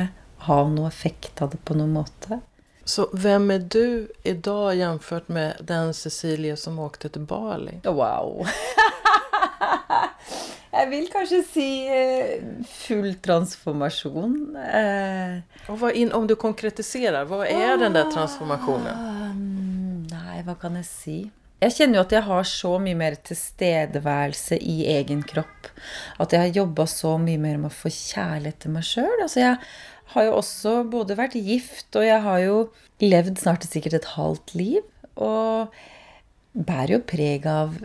ha 0.47 0.61
noe 0.67 0.89
effekt 0.89 1.41
av 1.41 1.53
det 1.53 1.61
på 1.65 1.77
noen 1.79 1.95
måte. 1.95 2.41
Så 2.83 3.05
hvem 3.13 3.51
er 3.53 3.59
du 3.71 4.07
i 4.27 4.33
dag 4.33 4.73
sammenlignet 4.81 5.29
med 5.29 5.61
den 5.69 5.93
Cecilie 5.93 6.57
som 6.57 6.79
åkte 6.81 7.09
til 7.09 7.23
Bali? 7.29 7.79
Wow! 7.85 8.43
Jeg 10.71 10.87
vil 10.87 11.07
kanskje 11.11 11.41
si 11.45 11.67
eh, 11.91 12.41
full 12.67 13.13
transformasjon. 13.21 14.55
Eh, 14.55 15.41
in, 15.99 16.13
om 16.15 16.27
du 16.27 16.35
konkretiserer, 16.39 17.25
hva 17.27 17.43
er 17.45 17.75
den 17.77 17.93
der 17.95 18.07
transformasjonen? 18.11 18.95
Nei, 20.07 20.37
hva 20.47 20.55
kan 20.59 20.79
jeg 20.79 20.87
si? 20.87 21.17
Jeg 21.61 21.75
kjenner 21.75 21.99
jo 21.99 22.03
at 22.07 22.13
jeg 22.15 22.25
har 22.25 22.47
så 22.49 22.71
mye 22.81 22.97
mer 22.97 23.15
tilstedeværelse 23.27 24.57
i 24.65 24.79
egen 24.95 25.21
kropp. 25.29 25.69
At 26.21 26.33
jeg 26.33 26.41
har 26.41 26.59
jobba 26.61 26.87
så 26.89 27.15
mye 27.21 27.37
mer 27.41 27.59
med 27.61 27.69
å 27.69 27.75
få 27.83 27.91
kjærlighet 27.93 28.63
til 28.63 28.73
meg 28.73 28.87
sjøl. 28.87 29.17
Altså 29.21 29.43
jeg 29.43 29.59
har 30.15 30.27
jo 30.27 30.37
også 30.39 30.75
både 30.89 31.17
vært 31.19 31.37
gift, 31.37 31.91
og 31.93 32.07
jeg 32.07 32.23
har 32.25 32.39
jo 32.41 32.57
levd 33.03 33.37
snart 33.41 33.67
sikkert 33.69 33.99
et 33.99 34.09
halvt 34.15 34.55
liv. 34.57 34.87
Og 35.21 35.69
bærer 36.57 36.97
jo 36.97 37.03
preg 37.13 37.45
av 37.45 37.77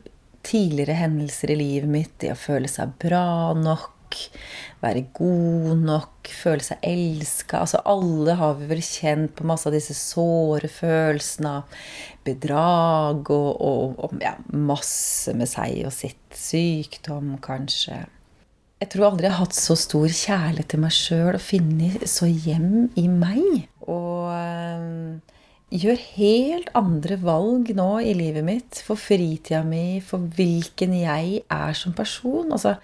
tidligere 0.47 0.97
hendelser 0.97 1.53
i 1.53 1.59
livet 1.61 1.91
mitt. 1.91 2.15
Det 2.23 2.33
å 2.33 2.39
føle 2.39 2.71
seg 2.71 2.97
bra 3.03 3.53
nok, 3.61 3.93
være 4.83 5.07
god 5.17 5.83
nok, 5.83 6.31
føle 6.31 6.65
seg 6.65 6.83
elska. 6.87 7.63
Altså 7.65 7.83
alle 7.89 8.37
har 8.39 8.57
vi 8.59 8.69
vel 8.71 8.83
kjent 8.85 9.35
på 9.39 9.47
masse 9.49 9.69
av 9.69 9.77
disse 9.77 9.97
såre 9.99 10.71
følelsene 10.71 11.55
av 11.61 11.79
bedrag 12.27 13.31
og, 13.31 13.51
og, 13.63 13.97
og 14.03 14.19
ja, 14.23 14.35
masse 14.53 15.35
med 15.37 15.51
seg 15.51 15.85
og 15.87 15.95
sitt. 15.95 16.23
Sykdom, 16.37 17.37
kanskje. 17.43 18.05
Jeg 18.77 18.91
tror 18.93 19.07
aldri 19.07 19.25
jeg 19.25 19.33
har 19.33 19.47
hatt 19.47 19.57
så 19.57 19.75
stor 19.79 20.11
kjærlighet 20.13 20.69
til 20.69 20.83
meg 20.83 20.93
sjøl 20.93 21.39
og 21.39 21.41
funnet 21.41 22.03
så 22.13 22.29
hjem 22.29 22.91
i 23.01 23.07
meg. 23.09 23.65
Og 23.89 24.29
øh, 24.37 25.37
gjør 25.73 26.03
helt 26.19 26.69
andre 26.77 27.17
valg 27.23 27.73
nå 27.79 27.89
i 28.05 28.13
livet 28.19 28.45
mitt 28.45 28.83
for 28.85 29.01
fritida 29.01 29.63
mi, 29.67 30.03
for 30.05 30.29
hvilken 30.37 30.93
jeg 31.01 31.41
er 31.49 31.73
som 31.79 31.97
person. 31.97 32.53
Altså, 32.53 32.77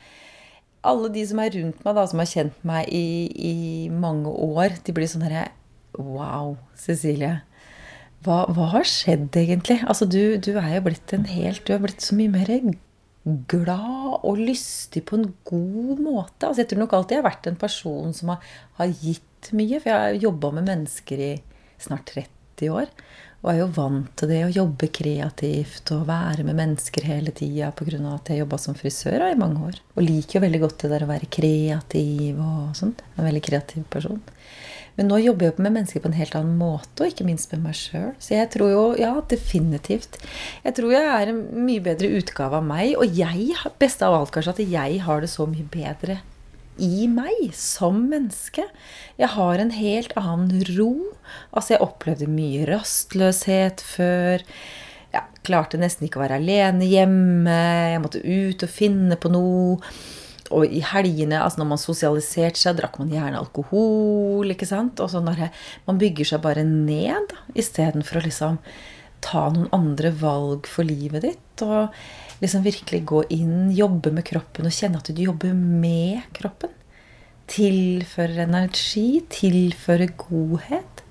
alle 0.82 1.10
de 1.14 1.22
som 1.28 1.40
er 1.42 1.54
rundt 1.54 1.82
meg, 1.84 1.96
da, 1.96 2.04
som 2.10 2.22
har 2.22 2.30
kjent 2.30 2.64
meg 2.66 2.90
i, 2.90 3.06
i 3.30 3.54
mange 3.92 4.30
år, 4.30 4.78
de 4.84 4.94
blir 4.94 5.10
sånn 5.10 5.26
herre 5.26 5.50
Wow, 5.92 6.56
Cecilie. 6.78 7.42
Hva, 8.24 8.46
hva, 8.54 8.70
har 8.76 8.86
skjedd, 8.88 9.34
egentlig? 9.36 9.80
Altså, 9.84 10.06
du, 10.08 10.38
du, 10.40 10.54
er 10.56 10.78
jo 10.78 10.86
blitt 10.86 11.12
en 11.12 11.26
helt 11.28 11.66
Du 11.66 11.74
er 11.74 11.82
blitt 11.82 12.04
så 12.04 12.16
mye 12.16 12.32
mer 12.32 12.52
glad 13.50 14.24
og 14.26 14.40
lystig 14.40 15.04
på 15.06 15.18
en 15.18 15.26
god 15.48 16.02
måte. 16.02 16.46
Altså, 16.46 16.62
jeg 16.62 16.70
tror 16.72 16.84
nok 16.84 16.94
alltid 16.96 17.18
jeg 17.18 17.22
har 17.22 17.28
vært 17.28 17.50
en 17.50 17.58
person 17.60 18.14
som 18.16 18.32
har, 18.32 18.54
har 18.78 18.94
gitt 19.02 19.50
mye. 19.52 19.82
For 19.82 19.90
jeg 19.90 19.98
har 19.98 20.22
jobba 20.22 20.52
med 20.56 20.70
mennesker 20.70 21.26
i 21.26 21.32
snart 21.82 22.14
30 22.14 22.41
år. 22.72 22.90
Og 23.42 23.50
er 23.50 23.56
jo 23.58 23.70
vant 23.74 24.10
til 24.18 24.30
det 24.30 24.42
å 24.46 24.52
jobbe 24.54 24.86
kreativt 24.94 25.90
og 25.96 26.04
være 26.06 26.44
med 26.46 26.54
mennesker 26.60 27.08
hele 27.08 27.32
tida 27.34 27.72
pga. 27.74 27.98
at 28.14 28.30
jeg 28.30 28.38
jobba 28.38 28.58
som 28.58 28.74
frisør 28.74 29.24
i 29.32 29.38
mange 29.38 29.58
år. 29.66 29.80
Og 29.96 30.06
liker 30.06 30.38
jo 30.38 30.44
veldig 30.44 30.60
godt 30.60 30.78
det 30.78 30.90
der 30.90 31.02
å 31.02 31.10
være 31.10 31.26
kreativ 31.26 32.38
og 32.38 32.76
sånn. 32.78 32.94
En 33.16 33.26
veldig 33.26 33.42
kreativ 33.42 33.82
person. 33.90 34.22
Men 34.94 35.08
nå 35.08 35.18
jobber 35.22 35.48
jeg 35.48 35.58
med 35.64 35.72
mennesker 35.72 36.02
på 36.04 36.10
en 36.10 36.18
helt 36.18 36.34
annen 36.36 36.58
måte, 36.60 37.00
og 37.00 37.08
ikke 37.08 37.24
minst 37.24 37.50
med 37.54 37.64
meg 37.64 37.74
sjøl. 37.74 38.10
Så 38.20 38.36
jeg 38.36 38.50
tror 38.52 38.70
jo, 38.70 38.82
ja, 39.00 39.14
definitivt. 39.24 40.18
Jeg 40.62 40.76
tror 40.76 40.92
jeg 40.92 41.08
er 41.08 41.32
en 41.32 41.40
mye 41.64 41.82
bedre 41.82 42.12
utgave 42.18 42.60
av 42.60 42.66
meg. 42.66 42.92
Og 43.00 43.16
jeg, 43.16 43.56
best 43.80 44.04
av 44.04 44.14
alt 44.14 44.34
kanskje, 44.34 44.52
at 44.52 44.62
jeg 44.76 45.00
har 45.06 45.24
det 45.24 45.32
så 45.32 45.48
mye 45.48 45.64
bedre 45.72 46.20
i 46.80 47.08
meg 47.10 47.50
som 47.56 47.98
menneske. 48.10 48.64
Jeg 49.20 49.32
har 49.34 49.60
en 49.60 49.74
helt 49.74 50.14
annen 50.18 50.62
ro. 50.76 50.94
Altså, 51.52 51.74
jeg 51.74 51.84
opplevde 51.84 52.30
mye 52.30 52.64
rastløshet 52.70 53.84
før. 53.84 54.44
Jeg 55.12 55.44
klarte 55.44 55.80
nesten 55.80 56.08
ikke 56.08 56.20
å 56.20 56.24
være 56.24 56.40
alene 56.40 56.88
hjemme. 56.88 57.60
Jeg 57.92 58.02
måtte 58.04 58.24
ut 58.24 58.64
og 58.64 58.72
finne 58.72 59.20
på 59.20 59.32
noe 59.32 59.78
og 60.52 60.68
i 60.68 60.82
helgene, 60.84 61.38
altså 61.40 61.62
når 61.62 61.68
man 61.70 61.80
sosialiserte 61.80 62.60
seg, 62.60 62.76
drakk 62.76 62.98
man 63.00 63.12
gjerne 63.12 63.40
alkohol. 63.40 64.50
ikke 64.52 64.68
sant? 64.68 65.00
Og 65.00 65.08
så 65.08 65.22
når 65.24 65.46
man 65.86 66.00
bygger 66.00 66.28
seg 66.28 66.42
bare 66.44 66.64
ned 66.66 67.32
istedenfor 67.56 68.20
å 68.20 68.24
liksom 68.26 68.58
ta 69.24 69.46
noen 69.54 69.70
andre 69.72 70.10
valg 70.18 70.68
for 70.68 70.86
livet 70.86 71.24
ditt. 71.24 71.64
Og 71.64 71.94
liksom 72.42 72.64
virkelig 72.66 73.04
gå 73.08 73.24
inn, 73.34 73.70
jobbe 73.74 74.12
med 74.14 74.26
kroppen 74.26 74.68
og 74.68 74.74
kjenne 74.74 75.00
at 75.00 75.10
du 75.14 75.22
jobber 75.22 75.54
med 75.54 76.24
kroppen. 76.36 76.72
Tilfører 77.52 78.46
energi, 78.46 79.22
tilfører 79.30 80.14
godhet. 80.18 81.04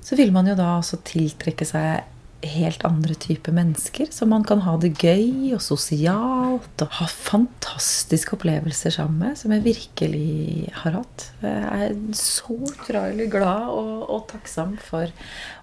Så 0.00 0.16
vil 0.16 0.32
man 0.32 0.48
jo 0.48 0.56
da 0.56 0.78
også 0.78 1.02
tiltrekke 1.04 1.66
seg 1.68 2.06
helt 2.46 2.84
andre 2.88 3.14
typer 3.20 3.52
mennesker. 3.52 4.08
Så 4.12 4.26
man 4.28 4.44
kan 4.48 4.62
ha 4.64 4.76
det 4.80 4.94
gøy 5.00 5.52
og 5.56 5.60
sosialt 5.64 6.84
og 6.84 6.94
ha 6.96 7.08
fantastiske 7.10 8.36
opplevelser 8.36 8.94
sammen 8.94 9.20
med, 9.26 9.38
som 9.38 9.52
jeg 9.54 9.66
virkelig 9.66 10.70
har 10.82 10.96
hatt. 11.00 11.26
Jeg 11.44 11.90
er 11.90 11.98
så 12.16 12.56
utrolig 12.56 13.28
glad 13.32 13.68
og, 13.74 13.92
og, 14.06 14.24
takksom 14.32 14.78
for 14.80 15.12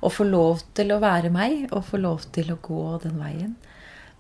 å 0.02 0.14
få 0.14 0.28
lov 0.30 0.62
til 0.78 0.94
å 0.94 1.02
være 1.04 1.34
meg 1.34 1.72
og 1.72 1.88
få 1.90 2.02
lov 2.02 2.30
til 2.36 2.54
å 2.54 2.62
gå 2.62 2.84
den 3.06 3.18
veien. 3.22 3.58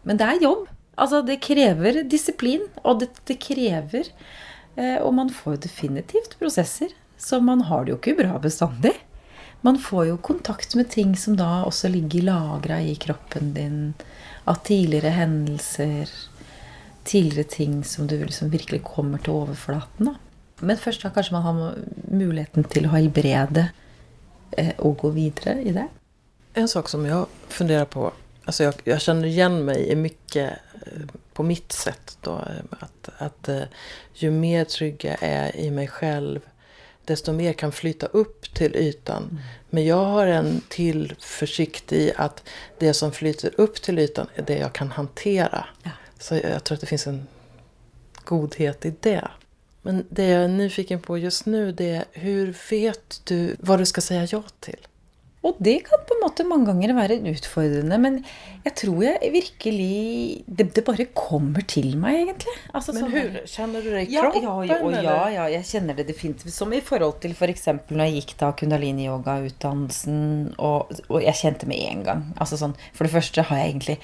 Men 0.07 0.19
det 0.19 0.27
er 0.27 0.43
jobb. 0.47 0.65
Altså, 0.97 1.21
det 1.25 1.41
krever 1.45 2.03
disiplin, 2.09 2.65
og 2.83 3.03
det, 3.03 3.11
det 3.29 3.37
krever 3.43 4.07
eh, 4.75 4.97
Og 5.03 5.11
man 5.13 5.29
får 5.29 5.57
jo 5.57 5.65
definitivt 5.67 6.37
prosesser. 6.39 6.95
Så 7.17 7.39
man 7.41 7.63
har 7.69 7.85
det 7.85 7.93
jo 7.93 7.99
ikke 8.01 8.17
bra 8.19 8.37
bestandig 8.41 8.95
man 9.61 9.77
får 9.77 10.05
jo 10.05 10.17
kontakt 10.17 10.75
med 10.75 10.89
ting 10.89 11.15
som 11.17 11.35
da 11.37 11.63
også 11.65 11.89
ligger 11.89 12.21
lagra 12.21 12.81
i 12.81 12.95
kroppen 12.95 13.53
din. 13.53 13.93
Av 14.47 14.61
tidligere 14.63 15.09
hendelser, 15.11 16.11
tidligere 17.03 17.49
ting 17.51 17.83
som 17.83 18.07
du 18.07 18.15
liksom 18.21 18.49
virkelig 18.53 18.83
kommer 18.87 19.19
til 19.19 19.33
overflaten. 19.33 20.07
Da. 20.07 20.13
Men 20.61 20.79
først 20.79 21.03
da 21.03 21.11
kanskje 21.11 21.35
man 21.35 21.43
har 21.43 21.57
muligheten 22.07 22.63
til 22.71 22.87
å 22.87 22.93
helbrede 22.93 23.65
eh, 24.57 24.71
og 24.77 25.01
gå 25.03 25.11
videre 25.17 25.57
i 25.59 25.73
det. 25.75 25.89
En 26.55 26.71
sak 26.71 26.87
som 26.89 27.03
jeg 27.05 27.27
funderer 27.51 27.89
på 27.91 28.07
Alltså 28.47 28.63
jag, 28.63 28.73
jag 28.83 29.01
känner 29.01 29.25
igen 29.25 29.65
mig 29.65 29.87
i 29.89 29.95
mycket 29.95 30.53
eh, 30.73 31.01
på 31.33 31.43
mitt 31.43 31.71
sätt. 31.71 32.17
Då, 32.21 32.43
att, 32.69 33.09
att 33.17 33.49
eh, 33.49 33.61
ju 34.13 34.31
mer 34.31 34.65
trygg 34.65 35.05
jag 35.05 35.17
är 35.19 35.55
i 35.55 35.71
mig 35.71 35.87
själv 35.87 36.39
desto 37.05 37.33
mer 37.33 37.53
kan 37.53 37.71
flyta 37.71 38.05
upp 38.05 38.53
till 38.53 38.75
ytan. 38.75 39.23
Mm. 39.23 39.43
Men 39.69 39.85
jag 39.85 40.05
har 40.05 40.27
en 40.27 40.61
tillförsikt 40.69 41.93
i 41.93 42.13
att 42.15 42.43
det 42.79 42.93
som 42.93 43.11
flyter 43.11 43.51
upp 43.57 43.81
till 43.81 43.99
ytan 43.99 44.27
är 44.35 44.43
det 44.43 44.57
jag 44.57 44.73
kan 44.73 44.91
hantera. 44.91 45.65
Ja. 45.83 45.91
Så 46.19 46.35
jag 46.35 46.63
tror 46.63 46.75
att 46.75 46.81
det 46.81 46.87
finns 46.87 47.07
en 47.07 47.27
godhet 48.23 48.85
i 48.85 48.93
det. 48.99 49.27
Men 49.81 50.05
det 50.09 50.25
jag 50.25 50.43
är 50.43 50.47
nyfiken 50.47 51.01
på 51.01 51.17
just 51.17 51.45
nu 51.45 51.71
det 51.71 51.89
är 51.89 52.05
hur 52.11 52.57
vet 52.69 53.21
du 53.23 53.55
vad 53.59 53.79
du 53.79 53.85
ska 53.85 54.01
säga 54.01 54.27
ja 54.31 54.43
till? 54.59 54.87
Og 55.45 55.59
det 55.61 55.75
kan 55.85 56.01
på 56.07 56.15
en 56.15 56.23
måte 56.23 56.45
mange 56.47 56.65
ganger 56.71 56.95
være 56.97 57.17
utfordrende. 57.29 57.97
Men 58.01 58.15
jeg 58.65 58.73
tror 58.81 59.03
jeg 59.05 59.31
virkelig 59.35 60.43
Det, 60.47 60.65
det 60.75 60.83
bare 60.87 61.05
kommer 61.13 61.61
til 61.69 61.93
meg, 61.99 62.23
egentlig. 62.23 62.55
Altså, 62.73 62.95
men 62.95 63.05
sånn, 63.05 63.37
Kjenner 63.45 63.85
du 63.85 63.91
det 63.93 64.07
i 64.07 64.17
kroppen? 64.17 64.47
Ja, 64.47 64.55
ja, 64.65 64.79
ja, 64.81 65.03
ja, 65.05 65.19
ja, 65.35 65.45
jeg 65.59 65.69
kjenner 65.69 65.99
det 65.99 66.07
definitivt. 66.09 66.55
Som 66.55 66.73
i 66.73 66.81
forhold 66.81 67.21
til 67.23 67.37
f.eks. 67.37 67.69
For 67.69 67.93
når 67.93 68.09
jeg 68.09 68.23
gikk 68.23 68.35
da 68.41 68.51
kundalini-yoga-utdannelsen, 68.57 70.19
og, 70.57 70.97
og, 71.07 71.21
jeg 71.23 71.39
kjente 71.43 71.69
med 71.69 71.85
en 71.85 72.03
gang 72.07 72.25
altså 72.41 72.57
sånn, 72.59 72.75
For 72.95 73.05
det 73.05 73.13
første 73.13 73.43
har 73.49 73.61
jeg 73.61 73.71
egentlig 73.71 73.97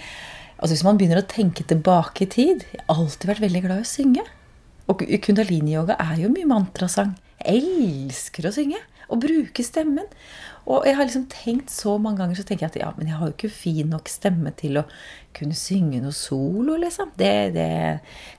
Altså 0.59 0.75
Hvis 0.75 0.85
man 0.85 0.99
begynner 0.99 1.21
å 1.21 1.27
tenke 1.27 1.65
tilbake 1.67 2.25
i 2.25 2.29
tid 2.29 2.63
Jeg 2.69 2.85
har 2.85 3.01
alltid 3.01 3.29
vært 3.31 3.43
veldig 3.43 3.61
glad 3.65 3.81
i 3.81 3.85
å 3.85 3.89
synge. 3.89 4.23
Og 4.91 5.01
kundalini-yoga 5.25 5.97
er 6.01 6.17
jo 6.25 6.31
mye 6.31 6.47
mantrasang. 6.47 7.13
Jeg 7.39 7.63
elsker 7.63 8.47
å 8.47 8.53
synge 8.55 8.79
og 9.13 9.21
bruke 9.23 9.65
stemmen. 9.65 10.09
Og 10.63 10.85
jeg 10.87 10.95
har 10.95 11.03
liksom 11.03 11.25
tenkt 11.27 11.71
så 11.73 11.97
mange 11.99 12.21
ganger 12.21 12.39
så 12.39 12.45
tenker 12.47 12.65
jeg 12.65 12.71
at 12.71 12.79
ja, 12.79 12.91
men 12.95 13.09
jeg 13.09 13.17
har 13.19 13.27
jo 13.27 13.35
ikke 13.35 13.51
fin 13.51 13.89
nok 13.91 14.07
stemme 14.07 14.53
til 14.55 14.79
å 14.79 14.85
kunne 15.35 15.57
synge 15.57 15.99
noe 15.99 16.15
solo, 16.15 16.77
liksom. 16.79 17.11
Det, 17.19 17.33
det, 17.57 17.65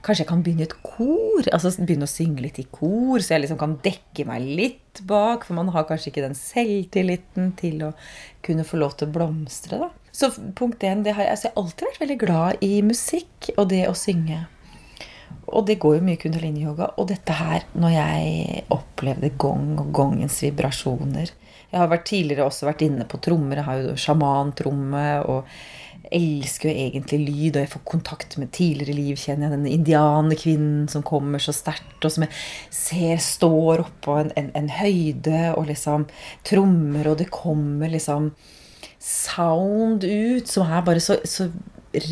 kanskje 0.05 0.23
jeg 0.23 0.31
kan 0.31 0.41
begynne 0.45 0.65
i 0.65 0.69
et 0.69 0.77
kor? 0.81 1.45
Altså 1.53 1.73
begynne 1.83 2.09
å 2.09 2.11
synge 2.11 2.41
litt 2.47 2.57
i 2.63 2.65
kor, 2.65 3.21
så 3.21 3.35
jeg 3.35 3.45
liksom 3.45 3.59
kan 3.61 3.77
dekke 3.85 4.25
meg 4.29 4.47
litt 4.57 5.03
bak. 5.05 5.45
For 5.45 5.57
man 5.59 5.69
har 5.75 5.85
kanskje 5.89 6.09
ikke 6.13 6.25
den 6.25 6.39
selvtilliten 6.39 7.53
til 7.61 7.85
å 7.91 7.93
kunne 8.45 8.65
få 8.65 8.81
lov 8.81 8.97
til 8.97 9.11
å 9.11 9.15
blomstre, 9.19 9.83
da. 9.85 9.91
Så 10.15 10.31
punkt 10.55 10.81
én, 10.87 11.03
det 11.03 11.13
har 11.17 11.27
jeg, 11.27 11.35
altså 11.35 11.49
jeg 11.49 11.53
har 11.53 11.61
alltid 11.61 11.89
vært 11.89 12.03
veldig 12.05 12.19
glad 12.21 12.65
i 12.65 12.75
musikk 12.87 13.49
og 13.57 13.67
det 13.73 13.85
å 13.91 13.95
synge. 13.99 14.45
Og 15.51 15.65
det 15.67 15.77
går 15.81 15.97
jo 15.97 16.05
mye 16.05 16.19
kundalini-yoga. 16.21 16.91
Og 16.99 17.09
dette 17.11 17.35
her, 17.37 17.65
når 17.77 17.95
jeg 17.95 18.65
opplevde 18.73 19.33
gong 19.41 19.75
og 19.81 19.91
gongens 19.95 20.41
vibrasjoner 20.43 21.31
Jeg 21.71 21.81
har 21.81 21.89
vært 21.91 22.05
tidligere 22.07 22.45
også 22.47 22.69
vært 22.69 22.85
inne 22.85 23.07
på 23.09 23.19
trommer. 23.23 23.59
Jeg 23.59 23.67
har 23.67 23.81
jo 23.81 23.97
sjamantromme 23.99 25.07
og 25.27 25.49
elsker 26.13 26.69
jo 26.69 26.85
egentlig 26.85 27.19
lyd. 27.25 27.55
Og 27.55 27.61
jeg 27.63 27.71
får 27.73 27.83
kontakt 27.91 28.37
med 28.41 28.53
tidligere 28.55 28.95
liv, 28.95 29.19
kjenner 29.19 29.49
jeg. 29.49 29.57
Den 29.57 29.73
indianerkvinnen 29.73 30.87
som 30.91 31.05
kommer 31.05 31.43
så 31.43 31.55
sterkt, 31.55 31.97
og 32.01 32.13
som 32.13 32.27
jeg 32.27 32.35
ser 32.73 33.21
står 33.23 33.85
oppå 33.85 34.19
en, 34.21 34.31
en, 34.39 34.51
en 34.55 34.71
høyde 34.71 35.41
og 35.55 35.67
liksom 35.71 36.07
trommer, 36.47 37.11
og 37.11 37.19
det 37.21 37.31
kommer 37.33 37.91
liksom 37.91 38.31
sound 39.05 40.05
ut 40.05 40.49
som 40.49 40.65
er 40.65 40.85
bare 40.85 41.03
så, 41.03 41.19
så 41.27 41.49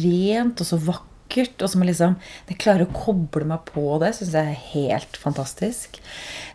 rent 0.03 0.62
og 0.62 0.67
så 0.67 0.77
vakkert 0.77 1.12
vakkert. 1.33 1.61
Og 1.61 1.69
som 1.69 1.83
liksom 1.83 2.15
Jeg 2.47 2.59
klarer 2.59 2.85
å 2.85 2.93
koble 2.93 3.45
meg 3.45 3.65
på 3.65 3.99
det. 3.99 4.13
Syns 4.15 4.33
jeg 4.33 4.45
er 4.45 4.69
helt 4.73 5.17
fantastisk. 5.17 5.99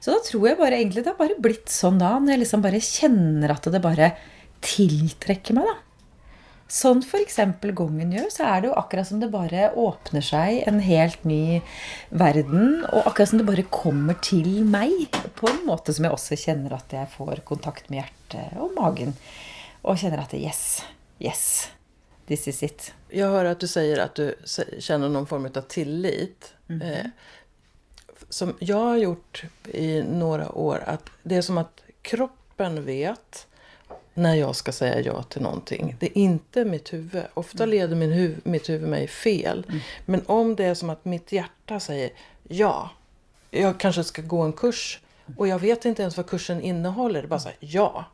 Så 0.01 0.13
da 0.13 0.21
tror 0.23 0.49
jeg 0.49 0.59
bare 0.59 0.79
egentlig 0.79 1.05
det 1.05 1.13
har 1.13 1.19
bare 1.19 1.41
blitt 1.41 1.69
sånn 1.69 1.99
da. 1.99 2.19
Når 2.19 2.33
jeg 2.33 2.43
liksom 2.45 2.63
bare 2.63 2.81
kjenner 2.81 3.51
at 3.55 3.65
det 3.65 3.83
bare 3.83 4.17
tiltrekker 4.61 5.55
meg, 5.55 5.65
da. 5.65 5.77
Sånn 6.69 7.01
f.eks. 7.01 7.39
gongen 7.73 8.11
gjør, 8.13 8.27
så 8.29 8.45
er 8.45 8.61
det 8.61 8.69
jo 8.69 8.75
akkurat 8.77 9.09
som 9.09 9.21
det 9.23 9.31
bare 9.33 9.71
åpner 9.73 10.21
seg 10.21 10.67
en 10.69 10.83
helt 10.85 11.23
ny 11.25 11.63
verden. 12.11 12.85
Og 12.93 13.09
akkurat 13.09 13.31
som 13.31 13.41
det 13.41 13.49
bare 13.49 13.65
kommer 13.73 14.19
til 14.21 14.67
meg. 14.69 15.09
På 15.39 15.49
en 15.49 15.65
måte 15.65 15.95
som 15.97 16.05
jeg 16.05 16.13
også 16.13 16.37
kjenner 16.37 16.77
at 16.77 16.93
jeg 16.93 17.09
får 17.15 17.41
kontakt 17.49 17.89
med 17.89 18.03
hjertet 18.03 18.61
og 18.61 18.77
magen. 18.77 19.17
Og 19.81 19.97
kjenner 19.97 20.27
at 20.27 20.37
yes, 20.37 20.83
yes. 21.25 21.78
This 22.29 22.49
is 22.49 22.63
it. 22.63 22.95
Jag 23.09 23.27
hör 23.27 23.45
att 23.45 23.61
du 23.61 23.67
säger 23.67 23.99
att 23.99 24.15
du 24.15 24.35
känner 24.79 25.09
någon 25.09 25.27
form 25.27 25.47
av 25.55 25.61
tillit. 25.61 26.53
Mhm. 26.67 26.83
Eh, 26.83 27.07
som 28.29 28.55
jag 28.59 28.77
har 28.77 28.97
gjort 28.97 29.45
i 29.65 30.03
några 30.03 30.53
år, 30.53 30.83
att 30.87 31.11
det 31.23 31.35
är 31.35 31.43
som 31.43 31.59
att 31.59 31.81
kroppen 32.03 32.85
vet 32.85 33.47
när 34.15 34.35
jag 34.35 34.57
ska 34.57 34.73
säga 34.73 35.01
ja 35.01 35.23
till 35.23 35.43
någonting. 35.43 35.97
Det 35.99 36.07
är 36.07 36.19
inte 36.19 36.65
mitt 36.65 36.93
huvud. 36.93 37.23
Ofta 37.35 37.67
leder 37.67 37.97
min 37.97 38.13
huv 38.13 38.41
mitt 38.45 38.69
huvud 38.69 38.89
mig 38.89 39.09
fel. 39.09 39.67
Men 40.05 40.23
om 40.27 40.57
det 40.57 40.65
är 40.65 40.75
som 40.75 40.91
att 40.91 41.05
mitt 41.05 41.33
hjärta 41.33 41.81
säger 41.81 42.11
ja, 42.49 42.91
jag 43.51 43.81
kanske 43.81 44.05
ska 44.05 44.23
gå 44.23 44.43
en 44.43 44.53
kurs 44.53 45.01
och 45.37 45.49
jag 45.49 45.59
vet 45.59 45.85
inte 45.85 46.03
ens 46.03 46.17
vad 46.17 46.27
kursen 46.27 46.61
innehåller. 46.61 47.23
Det 47.23 47.29
bara 47.29 47.41
så 47.41 47.49
här, 47.49 47.57
ja. 47.61 48.05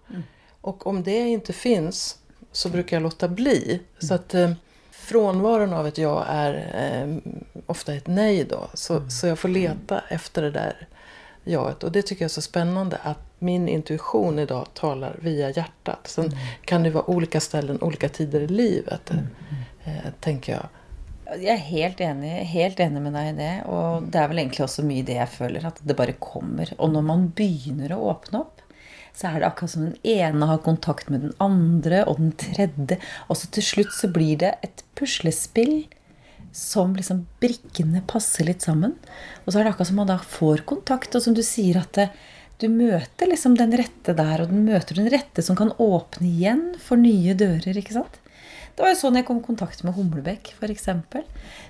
Och 0.61 0.87
om 0.87 1.03
det 1.03 1.19
inte 1.19 1.53
finns 1.53 2.19
så 2.55 2.69
brukar 2.69 2.97
jag 2.97 3.03
låta 3.03 3.29
bli. 3.29 3.81
Så 3.99 4.15
att 4.15 4.35
eh, 4.35 4.51
frånvaron 4.91 5.73
av 5.73 5.87
ett 5.87 5.99
ja 5.99 6.25
är 6.25 6.53
eh, 6.75 7.33
ofta 7.67 7.95
ett 7.95 8.07
nej 8.07 8.45
då. 8.45 8.69
Så, 8.75 9.11
så 9.11 9.27
jag 9.27 9.39
får 9.39 9.49
leta 9.49 10.01
efter 10.09 10.43
det 10.43 10.51
där 10.51 10.89
jaet. 11.45 11.85
Och 11.85 11.93
det 11.93 12.03
tycker 12.03 12.23
jag 12.23 12.29
är 12.29 12.33
så 12.33 12.43
spännande 12.43 12.99
att 13.03 13.19
min 13.39 13.69
intuition 13.69 14.39
idag 14.39 14.67
talar 14.75 15.17
via 15.21 15.51
hjärtat. 15.51 16.01
Sen 16.05 16.37
kan 16.65 16.83
det 16.83 16.91
vara 16.91 17.11
olika 17.11 17.41
ställen, 17.41 17.83
olika 17.83 18.09
tider 18.09 18.41
i 18.41 18.47
livet, 18.47 19.11
eh, 19.85 19.93
tänker 20.21 20.53
jag. 20.53 20.67
Jeg 21.41 21.55
er 21.55 21.57
helt 21.57 22.01
enig, 22.05 22.31
helt 22.53 22.81
enig 22.81 23.01
med 23.03 23.15
deg 23.17 23.29
i 23.31 23.37
det. 23.39 23.53
Og 23.73 24.09
det 24.13 24.21
er 24.21 24.29
vel 24.29 24.43
egentlig 24.43 24.67
også 24.67 24.85
mye 24.85 25.07
det 25.09 25.17
jeg 25.17 25.33
føler, 25.33 25.65
at 25.67 25.81
det 25.81 25.97
bare 25.97 26.17
kommer. 26.21 26.69
Og 26.77 26.93
når 26.93 27.07
man 27.07 27.31
begynner 27.37 27.95
å 27.97 28.03
åpne 28.13 28.43
opp, 28.45 28.61
så 29.15 29.31
er 29.31 29.41
det 29.41 29.49
akkurat 29.49 29.71
som 29.71 29.85
den 29.87 29.99
ene 30.03 30.49
har 30.51 30.63
kontakt 30.65 31.11
med 31.13 31.23
den 31.23 31.35
andre 31.43 32.03
og 32.11 32.19
den 32.19 32.33
tredje. 32.41 32.99
Og 33.31 33.39
så 33.39 33.51
til 33.55 33.67
slutt 33.67 33.95
så 33.95 34.11
blir 34.11 34.41
det 34.43 34.57
et 34.67 34.83
puslespill 34.99 35.85
som 36.55 36.95
liksom 36.99 37.25
brikkene 37.43 38.03
passer 38.11 38.47
litt 38.47 38.67
sammen. 38.67 38.97
Og 39.45 39.53
så 39.53 39.61
er 39.61 39.67
det 39.67 39.75
akkurat 39.75 39.91
som 39.91 40.01
man 40.03 40.11
da 40.11 40.19
får 40.19 40.65
kontakt, 40.71 41.15
og 41.15 41.23
som 41.23 41.35
du 41.35 41.43
sier 41.47 41.79
at 41.83 41.95
det, 41.99 42.09
du 42.63 42.69
møter 42.71 43.31
liksom 43.31 43.57
den 43.59 43.75
rette 43.79 44.15
der, 44.15 44.43
og 44.43 44.51
den 44.51 44.67
møter 44.67 44.99
den 44.99 45.11
rette 45.11 45.43
som 45.43 45.59
kan 45.59 45.73
åpne 45.83 46.29
igjen 46.29 46.67
for 46.83 46.99
nye 46.99 47.35
dører, 47.39 47.75
ikke 47.75 47.97
sant? 47.97 48.21
Det 48.75 48.83
var 48.83 48.91
jo 48.91 48.99
sånn 48.99 49.19
jeg 49.19 49.27
kom 49.29 49.39
i 49.39 49.45
kontakt 49.47 49.85
med 49.87 49.95
Humlebekk, 49.95 50.51
f.eks. 50.59 50.89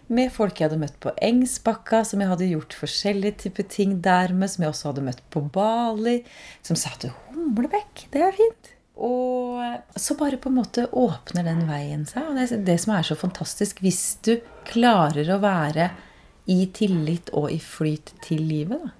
Med 0.08 0.30
folk 0.32 0.56
jeg 0.56 0.70
hadde 0.70 0.80
møtt 0.80 0.96
på 1.04 1.12
Engsbakka, 1.26 2.00
som 2.08 2.22
jeg 2.22 2.30
hadde 2.30 2.48
gjort 2.48 2.76
forskjellige 2.80 3.42
typer 3.44 3.68
ting 3.68 3.98
der 4.04 4.32
med, 4.32 4.48
som 4.52 4.64
jeg 4.64 4.72
også 4.72 4.88
hadde 4.92 5.04
møtt 5.10 5.20
på 5.34 5.42
Bali, 5.52 6.22
som 6.64 6.78
sa 6.80 6.94
at 6.96 7.04
Humlebekk, 7.34 8.06
det 8.14 8.24
er 8.24 8.32
fint. 8.38 8.72
Og 8.94 9.60
så 10.00 10.16
bare 10.16 10.38
på 10.40 10.48
en 10.48 10.58
måte 10.60 10.86
åpner 10.96 11.44
den 11.44 11.64
veien 11.68 12.04
seg. 12.08 12.30
Og 12.30 12.38
det 12.38 12.62
det 12.64 12.78
som 12.80 12.94
er 12.96 13.04
så 13.04 13.18
fantastisk, 13.18 13.82
hvis 13.84 14.02
du 14.24 14.36
klarer 14.68 15.28
å 15.34 15.40
være 15.42 15.90
i 16.48 16.62
tillit 16.76 17.32
og 17.36 17.50
i 17.52 17.60
flyt 17.60 18.14
til 18.24 18.44
livet, 18.48 18.80
da, 18.80 18.92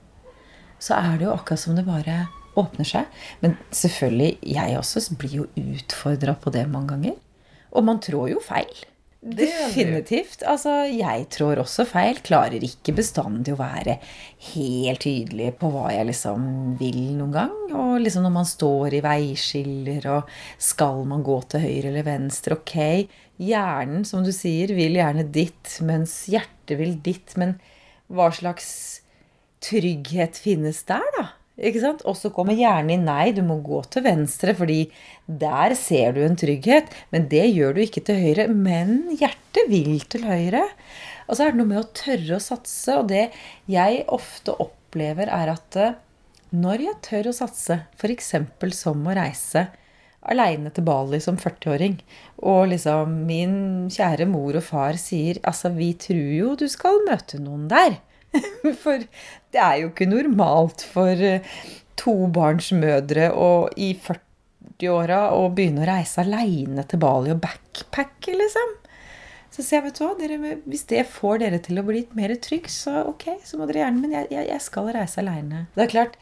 så 0.82 0.98
er 0.98 1.16
det 1.16 1.28
jo 1.28 1.34
akkurat 1.34 1.62
som 1.62 1.76
det 1.78 1.86
bare 1.86 2.24
åpner 2.58 2.86
seg. 2.86 3.20
Men 3.40 3.56
selvfølgelig, 3.72 4.34
jeg 4.44 4.78
også 4.78 5.16
blir 5.16 5.38
jo 5.40 5.46
utfordra 5.56 6.36
på 6.36 6.52
det 6.54 6.66
mange 6.68 6.92
ganger. 6.92 7.20
Og 7.74 7.86
man 7.86 8.02
trår 8.02 8.34
jo 8.34 8.42
feil. 8.44 8.84
Det. 9.24 9.46
Definitivt. 9.48 10.42
Altså, 10.44 10.82
jeg 10.84 11.24
trår 11.32 11.62
også 11.62 11.86
feil. 11.88 12.18
Klarer 12.24 12.64
ikke 12.66 12.92
bestandig 12.98 13.54
å 13.54 13.60
være 13.60 13.96
helt 14.50 15.00
tydelig 15.00 15.54
på 15.60 15.70
hva 15.72 15.86
jeg 15.94 16.10
liksom 16.10 16.74
vil 16.80 16.98
noen 17.16 17.32
gang. 17.32 17.54
Og 17.72 18.02
liksom 18.04 18.26
når 18.26 18.34
man 18.34 18.48
står 18.48 18.98
i 18.98 19.00
veiskiller, 19.04 20.08
og 20.12 20.34
skal 20.60 21.06
man 21.08 21.24
gå 21.24 21.38
til 21.48 21.64
høyre 21.64 21.88
eller 21.88 22.04
venstre? 22.04 22.58
Ok, 22.60 22.76
hjernen, 23.40 24.04
som 24.04 24.26
du 24.26 24.32
sier, 24.34 24.74
vil 24.76 25.00
gjerne 25.00 25.24
ditt, 25.32 25.72
mens 25.88 26.18
hjertet 26.28 26.76
vil 26.82 26.98
ditt. 27.06 27.32
Men 27.40 27.56
hva 28.12 28.28
slags 28.28 28.68
trygghet 29.64 30.36
finnes 30.36 30.84
der, 30.84 31.08
da? 31.16 31.30
Ikke 31.54 31.82
sant? 31.84 32.02
Og 32.08 32.16
så 32.18 32.32
kommer 32.34 32.56
hjernen 32.58 32.96
inn. 32.96 33.04
Nei, 33.06 33.30
du 33.34 33.42
må 33.46 33.60
gå 33.62 33.80
til 33.92 34.02
venstre, 34.06 34.56
fordi 34.58 34.80
der 35.26 35.76
ser 35.78 36.16
du 36.16 36.22
en 36.24 36.38
trygghet. 36.38 36.90
Men 37.14 37.28
det 37.30 37.44
gjør 37.52 37.76
du 37.76 37.84
ikke 37.84 38.02
til 38.08 38.18
høyre. 38.24 38.48
Men 38.50 39.04
hjertet 39.20 39.70
vil 39.70 40.00
til 40.10 40.26
høyre. 40.26 40.64
Og 41.28 41.36
så 41.36 41.46
er 41.46 41.54
det 41.54 41.60
noe 41.60 41.70
med 41.70 41.82
å 41.84 41.92
tørre 41.94 42.38
å 42.38 42.42
satse. 42.42 42.98
Og 42.98 43.06
det 43.12 43.28
jeg 43.70 44.02
ofte 44.12 44.56
opplever, 44.64 45.30
er 45.30 45.54
at 45.54 45.78
eh, 45.80 45.96
når 46.54 46.88
jeg 46.88 47.00
tør 47.06 47.30
å 47.30 47.38
satse, 47.38 47.80
f.eks. 47.98 48.34
som 48.78 49.06
å 49.06 49.16
reise 49.16 49.68
aleine 50.24 50.70
til 50.72 50.86
Bali 50.86 51.20
som 51.20 51.36
40-åring, 51.40 51.98
og 52.48 52.70
liksom 52.72 53.18
min 53.28 53.56
kjære 53.92 54.26
mor 54.30 54.56
og 54.56 54.64
far 54.64 54.96
sier 55.00 55.40
altså, 55.44 55.72
vi 55.76 55.90
tror 56.00 56.30
jo 56.38 56.54
du 56.58 56.66
skal 56.72 57.02
møte 57.08 57.40
noen 57.42 57.68
der. 57.70 57.98
For 58.82 59.04
det 59.54 59.62
er 59.62 59.80
jo 59.82 59.90
ikke 59.92 60.10
normalt 60.10 60.84
for 60.90 61.24
eh, 61.30 61.46
tobarnsmødre 62.00 63.30
og 63.38 63.74
i 63.78 63.92
40-åra 63.94 65.28
å 65.36 65.46
begynne 65.54 65.84
å 65.84 65.90
reise 65.92 66.24
aleine 66.24 66.86
til 66.90 67.02
Bali 67.02 67.32
og 67.34 67.42
backpacke, 67.44 68.34
liksom. 68.34 68.74
Så 69.54 69.62
sier 69.62 69.78
jeg, 69.78 69.84
vet 69.86 69.98
du 70.00 70.02
hva, 70.02 70.14
dere, 70.18 70.54
hvis 70.66 70.86
det 70.90 71.04
får 71.06 71.44
dere 71.44 71.60
til 71.62 71.78
å 71.78 71.84
bli 71.86 72.00
litt 72.00 72.14
mer 72.18 72.34
trygg, 72.42 72.66
så 72.72 73.04
ok, 73.12 73.28
så 73.46 73.60
må 73.60 73.68
dere 73.70 73.84
gjerne, 73.84 74.02
men 74.02 74.16
jeg, 74.16 74.30
jeg, 74.34 74.48
jeg 74.50 74.64
skal 74.64 74.90
reise 74.96 75.20
aleine. 75.22 75.68
Det 75.76 75.84
er 75.84 75.92
klart, 75.92 76.16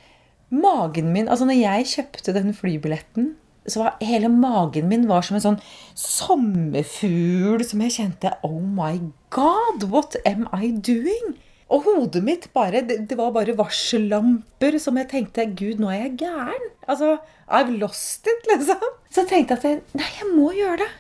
magen 0.53 1.14
min 1.14 1.31
Altså, 1.33 1.49
når 1.49 1.57
jeg 1.62 1.88
kjøpte 1.95 2.35
den 2.37 2.53
flybilletten, 2.57 3.31
så 3.64 3.85
var 3.85 4.03
hele 4.03 4.29
magen 4.29 4.88
min 4.90 5.07
var 5.09 5.25
som 5.25 5.38
en 5.38 5.45
sånn 5.45 5.59
sommerfugl 5.97 7.62
som 7.64 7.85
jeg 7.87 7.95
kjente 7.95 8.35
Oh 8.45 8.59
my 8.61 8.99
God, 9.33 9.87
what 9.88 10.18
am 10.29 10.49
I 10.53 10.75
doing? 10.75 11.38
Og 11.72 11.87
hodet 11.87 12.20
mitt 12.24 12.48
bare 12.52 12.82
Det, 12.85 12.98
det 13.08 13.16
var 13.18 13.32
bare 13.35 13.56
varsellamper 13.56 14.76
som 14.82 14.98
jeg 15.00 15.08
tenkte 15.12 15.46
Gud, 15.56 15.80
nå 15.80 15.90
er 15.92 16.06
jeg 16.06 16.18
gæren. 16.26 16.66
Altså, 16.87 17.16
I've 17.48 17.72
lost 17.80 18.28
it, 18.28 18.44
liksom. 18.50 18.82
Så 19.12 19.24
jeg 19.24 19.30
tenkte 19.30 19.56
at 19.56 19.64
jeg, 19.66 19.80
nei, 19.96 20.08
jeg 20.18 20.28
må 20.35 20.50
gjøre 20.56 20.82
det. 20.85 20.90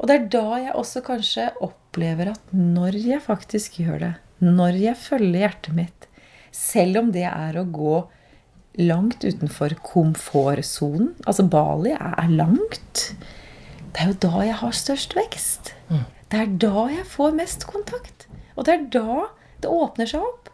Og 0.00 0.08
det 0.08 0.16
er 0.16 0.28
da 0.32 0.46
jeg 0.62 0.76
også 0.80 1.02
kanskje 1.04 1.50
opplever 1.60 2.32
at 2.32 2.54
når 2.56 2.96
jeg 2.96 3.20
faktisk 3.24 3.76
gjør 3.82 3.98
det, 4.00 4.14
når 4.40 4.78
jeg 4.80 4.96
følger 4.96 5.42
hjertet 5.44 5.76
mitt, 5.76 6.06
selv 6.56 7.02
om 7.02 7.10
det 7.12 7.26
er 7.28 7.58
å 7.60 7.66
gå 7.68 7.98
langt 8.80 9.24
utenfor 9.26 9.74
komfortsonen 9.82 11.12
Altså 11.28 11.44
Bali 11.50 11.92
er 11.92 12.30
langt. 12.32 13.02
Det 13.90 14.04
er 14.04 14.12
jo 14.12 14.18
da 14.22 14.44
jeg 14.46 14.56
har 14.62 14.76
størst 14.76 15.16
vekst. 15.18 15.74
Det 16.30 16.40
er 16.40 16.56
da 16.62 16.86
jeg 16.94 17.04
får 17.10 17.36
mest 17.36 17.66
kontakt. 17.68 18.28
Og 18.56 18.64
det 18.68 18.76
er 18.76 18.88
da 18.94 19.26
det 19.64 19.72
åpner 19.72 20.10
seg 20.10 20.24
opp. 20.24 20.50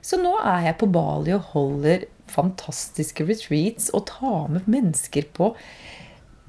Så 0.00 0.16
nå 0.20 0.32
er 0.40 0.70
jeg 0.70 0.78
på 0.80 0.88
Bali 0.92 1.34
og 1.36 1.52
holder 1.52 2.06
fantastiske 2.30 3.26
retreats 3.28 3.90
og 3.96 4.06
tar 4.08 4.48
med 4.52 4.68
mennesker 4.70 5.26
på 5.36 5.52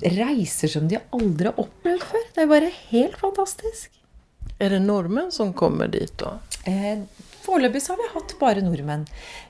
reiser 0.02 0.72
som 0.72 0.88
de 0.90 1.00
aldri 1.14 1.50
har 1.50 1.60
opplevd 1.62 2.06
før. 2.10 2.28
Det 2.36 2.44
er 2.44 2.52
bare 2.52 2.72
helt 2.92 3.18
fantastisk. 3.22 3.92
Er 4.62 4.74
det 4.74 4.82
nordmenn 4.86 5.32
som 5.34 5.54
kommer 5.58 5.90
dit 5.92 6.14
da? 6.22 6.38
Eh, 6.70 7.04
Foreløpig 7.42 7.82
har 7.90 7.98
vi 7.98 8.10
hatt 8.14 8.36
bare 8.40 8.62
nordmenn. 8.66 9.08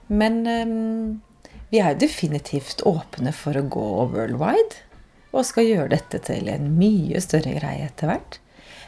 Men 0.07 0.41
eh, 0.47 1.51
vi 1.71 1.79
er 1.79 1.99
definitivt 1.99 2.83
åpne 2.87 3.33
for 3.35 3.59
å 3.59 3.65
gå 3.67 3.89
worldwide. 4.11 4.87
Og 5.31 5.47
skal 5.47 5.69
gjøre 5.69 5.93
dette 5.93 6.19
til 6.27 6.49
en 6.51 6.73
mye 6.75 7.21
større 7.23 7.53
greie 7.55 7.85
etter 7.87 8.11
hvert. 8.11 8.40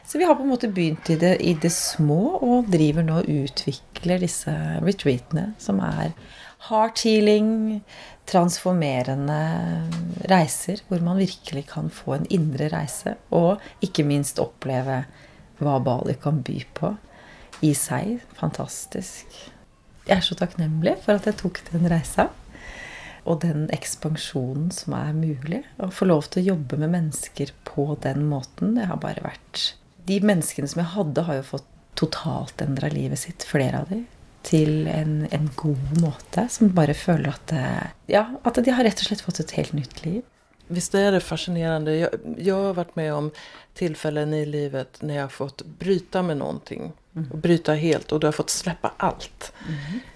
Så 0.06 0.20
vi 0.20 0.26
har 0.28 0.36
på 0.36 0.44
en 0.44 0.52
måte 0.52 0.68
begynt 0.68 1.10
i 1.10 1.16
det, 1.20 1.38
i 1.42 1.54
det 1.56 1.72
små, 1.74 2.38
og 2.44 2.72
driver 2.72 3.06
nå 3.08 3.22
og 3.22 3.30
utvikler 3.32 4.22
disse 4.22 4.52
retreatene, 4.84 5.54
som 5.64 5.80
er 5.84 6.12
hard 6.68 7.00
healing, 7.04 7.82
transformerende 8.30 9.40
reiser, 10.32 10.84
hvor 10.88 11.02
man 11.04 11.20
virkelig 11.20 11.66
kan 11.72 11.90
få 11.92 12.18
en 12.18 12.28
indre 12.32 12.70
reise, 12.72 13.16
og 13.36 13.64
ikke 13.84 14.06
minst 14.08 14.40
oppleve 14.44 15.04
hva 15.64 15.80
Bali 15.84 16.16
kan 16.20 16.44
by 16.44 16.60
på 16.76 16.94
i 17.64 17.74
seg. 17.78 18.20
Fantastisk. 18.40 19.28
Jeg 20.04 20.18
er 20.18 20.26
så 20.26 20.36
takknemlig 20.36 20.98
for 21.04 21.16
at 21.16 21.28
jeg 21.30 21.40
tok 21.40 21.62
den 21.72 21.88
reisa. 21.92 22.28
Og 23.24 23.40
den 23.40 23.70
ekspansjonen 23.72 24.68
som 24.76 24.98
er 24.98 25.14
mulig. 25.16 25.62
Å 25.80 25.88
få 25.96 26.10
lov 26.10 26.28
til 26.28 26.42
å 26.42 26.48
jobbe 26.54 26.80
med 26.82 26.92
mennesker 26.92 27.54
på 27.64 27.94
den 28.04 28.26
måten, 28.28 28.76
det 28.76 28.90
har 28.90 29.00
bare 29.00 29.24
vært 29.24 29.70
De 30.08 30.20
menneskene 30.26 30.68
som 30.68 30.82
jeg 30.84 30.94
hadde, 30.96 31.24
har 31.28 31.40
jo 31.40 31.48
fått 31.54 31.70
totalt 32.00 32.62
endra 32.62 32.90
livet 32.92 33.20
sitt, 33.22 33.46
flere 33.48 33.84
av 33.84 33.90
dem, 33.94 34.06
til 34.44 34.88
en, 34.92 35.24
en 35.32 35.50
god 35.56 35.98
måte. 36.02 36.48
Som 36.52 36.74
bare 36.76 36.96
føler 36.98 37.32
at 37.32 37.56
Ja, 38.12 38.28
at 38.44 38.60
de 38.60 38.74
har 38.74 38.84
rett 38.84 39.00
og 39.00 39.08
slett 39.08 39.24
fått 39.24 39.44
et 39.44 39.56
helt 39.60 39.76
nytt 39.78 40.04
liv. 40.06 40.24
Visst 40.68 40.96
er 40.96 41.12
det 41.12 41.22
fascinerende. 41.24 41.94
Jeg, 41.96 42.20
jeg 42.40 42.56
har 42.56 42.76
vært 42.78 42.96
med 42.96 43.14
om 43.14 43.32
tillfällen 43.78 44.34
i 44.34 44.46
livet 44.46 45.02
når 45.02 45.16
jeg 45.16 45.24
har 45.26 45.34
fått 45.34 45.64
bryta 45.80 46.24
med 46.24 46.40
noe. 46.40 46.92
Og 47.24 47.36
bryta 47.38 47.76
helt 47.78 48.12
og 48.12 48.22
du 48.22 48.28
har 48.28 48.34
fått 48.36 48.50
släppa 48.50 48.94
allt. 48.98 49.52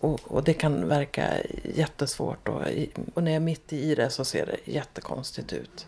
og, 0.02 0.20
og, 0.32 0.44
det 0.46 0.58
kan 0.62 0.80
virke 0.90 1.28
jättesvårt. 1.76 2.50
og 2.50 3.22
når 3.22 3.30
jeg 3.32 3.36
er 3.36 3.46
midt 3.46 3.74
i 3.74 3.96
det 3.96 4.10
så 4.10 4.26
ser 4.26 4.46
det 4.46 4.60
jättekonstigt 4.66 5.54
ut. 5.54 5.86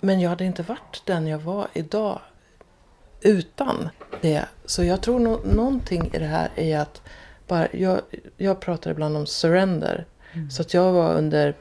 Men 0.00 0.20
jeg 0.20 0.32
hadde 0.32 0.48
ikke 0.48 0.70
vært 0.72 1.02
den 1.06 1.28
jeg 1.28 1.44
var 1.44 1.68
idag 1.74 2.20
utan 3.20 3.88
det. 4.20 4.44
Så 4.64 4.84
jag 4.84 5.00
tror 5.00 5.18
no 5.18 5.40
någonting 5.44 6.10
i 6.14 6.18
det 6.18 6.26
här 6.26 6.50
är 6.56 6.78
att 6.78 7.02
bara, 7.46 7.68
jag, 7.72 8.00
jag 8.36 8.60
pratar 8.60 8.90
ibland 8.90 9.16
om 9.16 9.26
surrender. 9.26 10.06
Mm. 10.32 10.50
Så 10.50 10.62
att 10.62 10.74
jag 10.74 10.92
var 10.92 11.14
under 11.14 11.54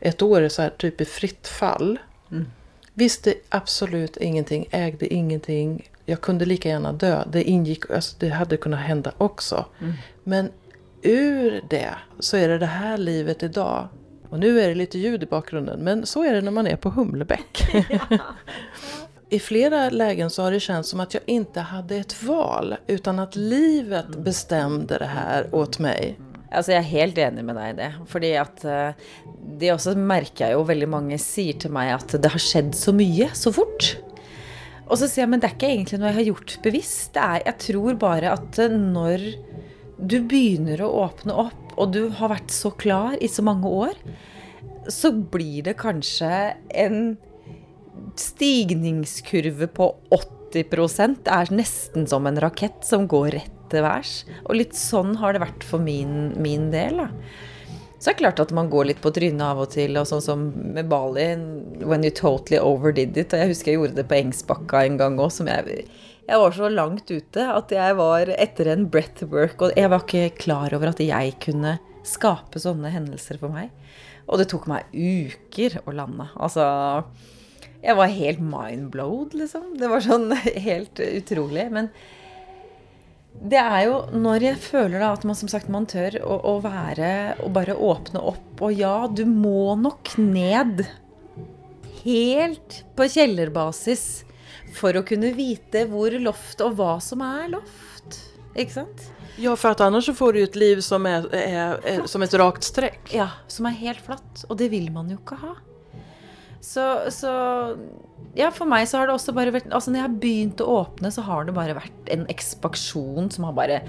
ett 0.00 0.22
år 0.22 0.48
så 0.48 0.62
här, 0.62 0.70
typ 0.70 1.00
i 1.00 1.04
fritt 1.04 1.48
fall. 1.48 1.98
Mm. 2.30 2.46
Visste 2.94 3.34
absolut 3.48 4.16
ingenting, 4.16 4.68
ägde 4.70 5.14
ingenting. 5.14 5.90
Jag 6.06 6.20
kunde 6.20 6.44
lika 6.44 6.68
gärna 6.68 6.92
dö. 6.92 7.24
Det 7.32 7.42
ingick, 7.42 7.90
alltså 7.90 8.16
det 8.18 8.28
hade 8.28 8.56
kunnat 8.56 8.80
hända 8.80 9.12
också. 9.18 9.64
Mm. 9.80 9.92
Men 10.24 10.50
ur 11.02 11.64
det 11.70 11.94
så 12.18 12.36
är 12.36 12.48
det 12.48 12.58
det 12.58 12.66
här 12.66 12.98
livet 12.98 13.42
idag. 13.42 13.88
Och 14.28 14.38
nu 14.38 14.60
är 14.60 14.68
det 14.68 14.74
lite 14.74 14.98
ljud 14.98 15.22
i 15.22 15.26
bakgrunden, 15.26 15.80
men 15.80 16.06
så 16.06 16.24
är 16.24 16.34
det 16.34 16.40
när 16.40 16.50
man 16.50 16.66
är 16.66 16.76
på 16.76 16.90
Humlebäck. 16.90 17.72
I 19.30 19.38
flera 19.38 19.90
lägen 19.90 20.30
så 20.30 20.42
har 20.42 20.50
det 20.50 20.60
känts 20.60 20.88
som 20.88 21.00
att 21.00 21.14
jag 21.14 21.22
inte 21.26 21.60
hade 21.60 21.96
ett 21.96 22.22
val, 22.22 22.76
utan 22.86 23.18
att 23.18 23.36
livet 23.36 24.08
bestämde 24.08 24.98
det 24.98 25.06
här 25.06 25.54
åt 25.54 25.78
mig. 25.78 26.18
Altså, 26.48 26.72
jeg 26.72 26.80
er 26.80 26.88
helt 26.88 27.18
enig 27.20 27.42
med 27.44 27.58
deg 27.60 27.74
i 27.74 27.76
det. 27.76 27.88
Fordi 28.08 28.30
at 28.40 28.62
uh, 28.64 29.08
det 29.60 29.68
også 29.74 29.92
merker 30.00 30.46
jeg 30.46 30.56
jo 30.56 30.62
veldig 30.68 30.88
mange 30.88 31.18
sier 31.20 31.58
til 31.60 31.74
meg 31.76 31.92
at 31.98 32.14
det 32.16 32.30
har 32.32 32.40
skjedd 32.40 32.72
så 32.72 32.94
mye 32.96 33.28
så 33.36 33.52
fort. 33.52 33.90
Og 34.88 34.96
så 34.96 35.04
sier 35.04 35.26
jeg 35.26 35.32
men 35.34 35.42
det 35.42 35.50
er 35.50 35.58
ikke 35.58 35.72
egentlig 35.74 36.00
noe 36.00 36.08
jeg 36.08 36.20
har 36.22 36.28
gjort 36.30 36.56
bevisst. 36.64 37.12
Det 37.18 37.26
er, 37.26 37.44
jeg 37.50 37.58
tror 37.66 38.00
bare 38.00 38.32
at 38.32 38.62
når 38.72 39.28
du 39.98 40.18
begynner 40.24 40.80
å 40.80 40.92
åpne 41.04 41.36
opp, 41.36 41.62
og 41.76 41.92
du 41.92 42.06
har 42.16 42.32
vært 42.32 42.54
så 42.54 42.72
klar 42.72 43.18
i 43.20 43.28
så 43.28 43.44
mange 43.44 43.68
år, 43.68 44.00
så 44.88 45.12
blir 45.12 45.66
det 45.68 45.76
kanskje 45.82 46.32
en 46.72 47.18
stigningskurve 48.18 49.68
på 49.74 49.92
80 50.14 50.64
Det 51.24 51.32
er 51.32 51.52
nesten 51.52 52.06
som 52.08 52.26
en 52.26 52.40
rakett 52.40 52.84
som 52.86 53.06
går 53.10 53.30
rett 53.36 53.54
til 53.68 53.84
værs. 53.84 54.22
Og 54.48 54.56
litt 54.56 54.76
sånn 54.76 55.16
har 55.20 55.34
det 55.34 55.44
vært 55.44 55.64
for 55.66 55.82
min, 55.82 56.32
min 56.40 56.70
del. 56.72 57.02
da. 57.04 57.08
Så 57.98 58.12
det 58.12 58.14
er 58.14 58.18
klart 58.20 58.40
at 58.40 58.52
man 58.54 58.68
går 58.70 58.92
litt 58.92 59.00
på 59.02 59.10
trynet 59.10 59.42
av 59.42 59.58
og 59.64 59.72
til, 59.72 59.96
og 59.98 60.06
sånn 60.06 60.22
som 60.22 60.44
med 60.54 60.86
Bali 60.90 61.26
When 61.82 62.06
you 62.06 62.12
totally 62.14 62.60
overdid 62.62 63.16
it. 63.18 63.34
Og 63.34 63.42
jeg 63.42 63.50
husker 63.50 63.72
jeg 63.72 63.80
gjorde 63.80 63.98
det 63.98 64.06
på 64.10 64.20
Engsbakka 64.20 64.84
en 64.86 65.00
gang 65.00 65.18
òg, 65.18 65.32
som 65.34 65.50
jeg 65.50 65.88
Jeg 66.28 66.38
var 66.38 66.52
så 66.52 66.68
langt 66.68 67.10
ute 67.10 67.40
at 67.42 67.70
jeg 67.72 67.96
var 67.96 68.28
etter 68.28 68.68
en 68.68 68.86
breathwork, 68.86 69.62
og 69.62 69.72
jeg 69.74 69.90
var 69.90 70.04
ikke 70.04 70.36
klar 70.36 70.74
over 70.76 70.92
at 70.92 71.00
jeg 71.00 71.34
kunne 71.40 71.78
skape 72.04 72.60
sånne 72.60 72.92
hendelser 72.92 73.40
for 73.40 73.50
meg. 73.50 73.72
Og 74.28 74.38
det 74.38 74.50
tok 74.52 74.68
meg 74.68 74.86
uker 74.92 75.80
å 75.88 75.94
lande. 75.96 76.28
Altså 76.36 76.68
Jeg 77.82 77.94
var 77.94 78.10
helt 78.10 78.40
mindblowed, 78.42 79.34
liksom. 79.38 79.74
Det 79.78 79.90
var 79.90 80.02
sånn 80.02 80.32
helt 80.68 81.00
utrolig. 81.02 81.68
Men 81.74 81.90
det 83.38 83.60
er 83.60 83.82
jo 83.86 83.98
når 84.18 84.46
jeg 84.48 84.62
føler 84.64 84.98
da 84.98 85.12
at 85.14 85.26
man 85.28 85.38
som 85.38 85.50
sagt 85.50 85.70
man 85.70 85.86
tør 85.86 86.18
å, 86.24 86.38
å 86.42 86.54
være 86.64 87.10
og 87.44 87.52
bare 87.54 87.76
åpne 87.76 88.22
opp. 88.32 88.48
Og 88.58 88.74
ja, 88.74 88.96
du 89.06 89.22
må 89.30 89.76
nok 89.78 90.16
ned 90.18 90.82
helt 92.02 92.80
på 92.98 93.06
kjellerbasis 93.10 94.08
for 94.74 94.98
å 94.98 95.04
kunne 95.06 95.30
vite 95.36 95.86
hvor 95.90 96.14
loft 96.22 96.60
og 96.64 96.74
hva 96.80 96.96
som 97.04 97.22
er 97.24 97.46
loft. 97.54 98.18
Ikke 98.58 98.80
sant? 98.80 99.06
Ja, 99.38 99.54
for 99.54 99.70
at 99.70 99.82
annars 99.84 100.08
så 100.08 100.16
får 100.18 100.34
du 100.34 100.40
et 100.42 100.58
liv 100.58 100.80
som 100.82 101.06
er, 101.06 101.28
er, 101.30 101.78
er 101.86 102.06
som 102.10 102.24
et 102.26 102.34
rakt 102.40 102.66
strekk. 102.66 103.12
Ja, 103.14 103.30
som 103.46 103.68
er 103.70 103.78
helt 103.78 104.02
flatt. 104.02 104.42
Og 104.48 104.58
det 104.58 104.72
vil 104.74 104.90
man 104.90 105.10
jo 105.12 105.20
ikke 105.20 105.38
ha. 105.44 105.54
Så, 106.64 106.84
så, 107.14 107.32
ja, 108.36 108.50
for 108.54 108.68
meg 108.70 108.88
så 108.90 109.00
har 109.00 109.08
det 109.08 109.14
også 109.14 109.32
bare 109.36 109.52
vært 109.54 109.70
Altså 109.70 109.92
når 109.92 110.00
jeg 110.00 110.06
har 110.08 110.16
begynt 110.24 110.62
å 110.64 110.70
åpne, 110.80 111.12
så 111.14 111.22
har 111.26 111.46
det 111.46 111.54
bare 111.56 111.76
vært 111.78 112.10
en 112.12 112.26
ekspansjon 112.32 113.30
som 113.34 113.46
har 113.46 113.54
bare 113.56 113.82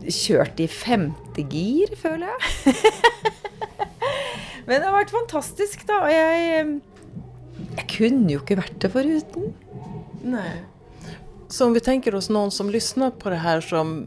kjørt 0.00 0.60
i 0.62 0.68
femte 0.70 1.44
gir, 1.50 1.92
føler 1.98 2.30
jeg. 2.30 2.74
Men 4.66 4.78
det 4.78 4.86
har 4.86 4.94
vært 4.94 5.12
fantastisk, 5.12 5.82
da. 5.88 5.98
Og 6.06 6.12
jeg, 6.14 6.70
jeg 7.76 7.86
kunne 7.90 8.32
jo 8.32 8.40
ikke 8.40 8.60
vært 8.62 8.78
det 8.80 8.92
foruten. 8.94 9.50
Nei. 10.24 10.52
Så 11.50 11.66
om 11.66 11.74
vi 11.74 11.82
tenker 11.82 12.14
oss 12.14 12.30
noen 12.30 12.52
som 12.54 12.70
lytter 12.70 13.12
på 13.18 13.32
det 13.32 13.42
her 13.42 13.62
som 13.64 14.04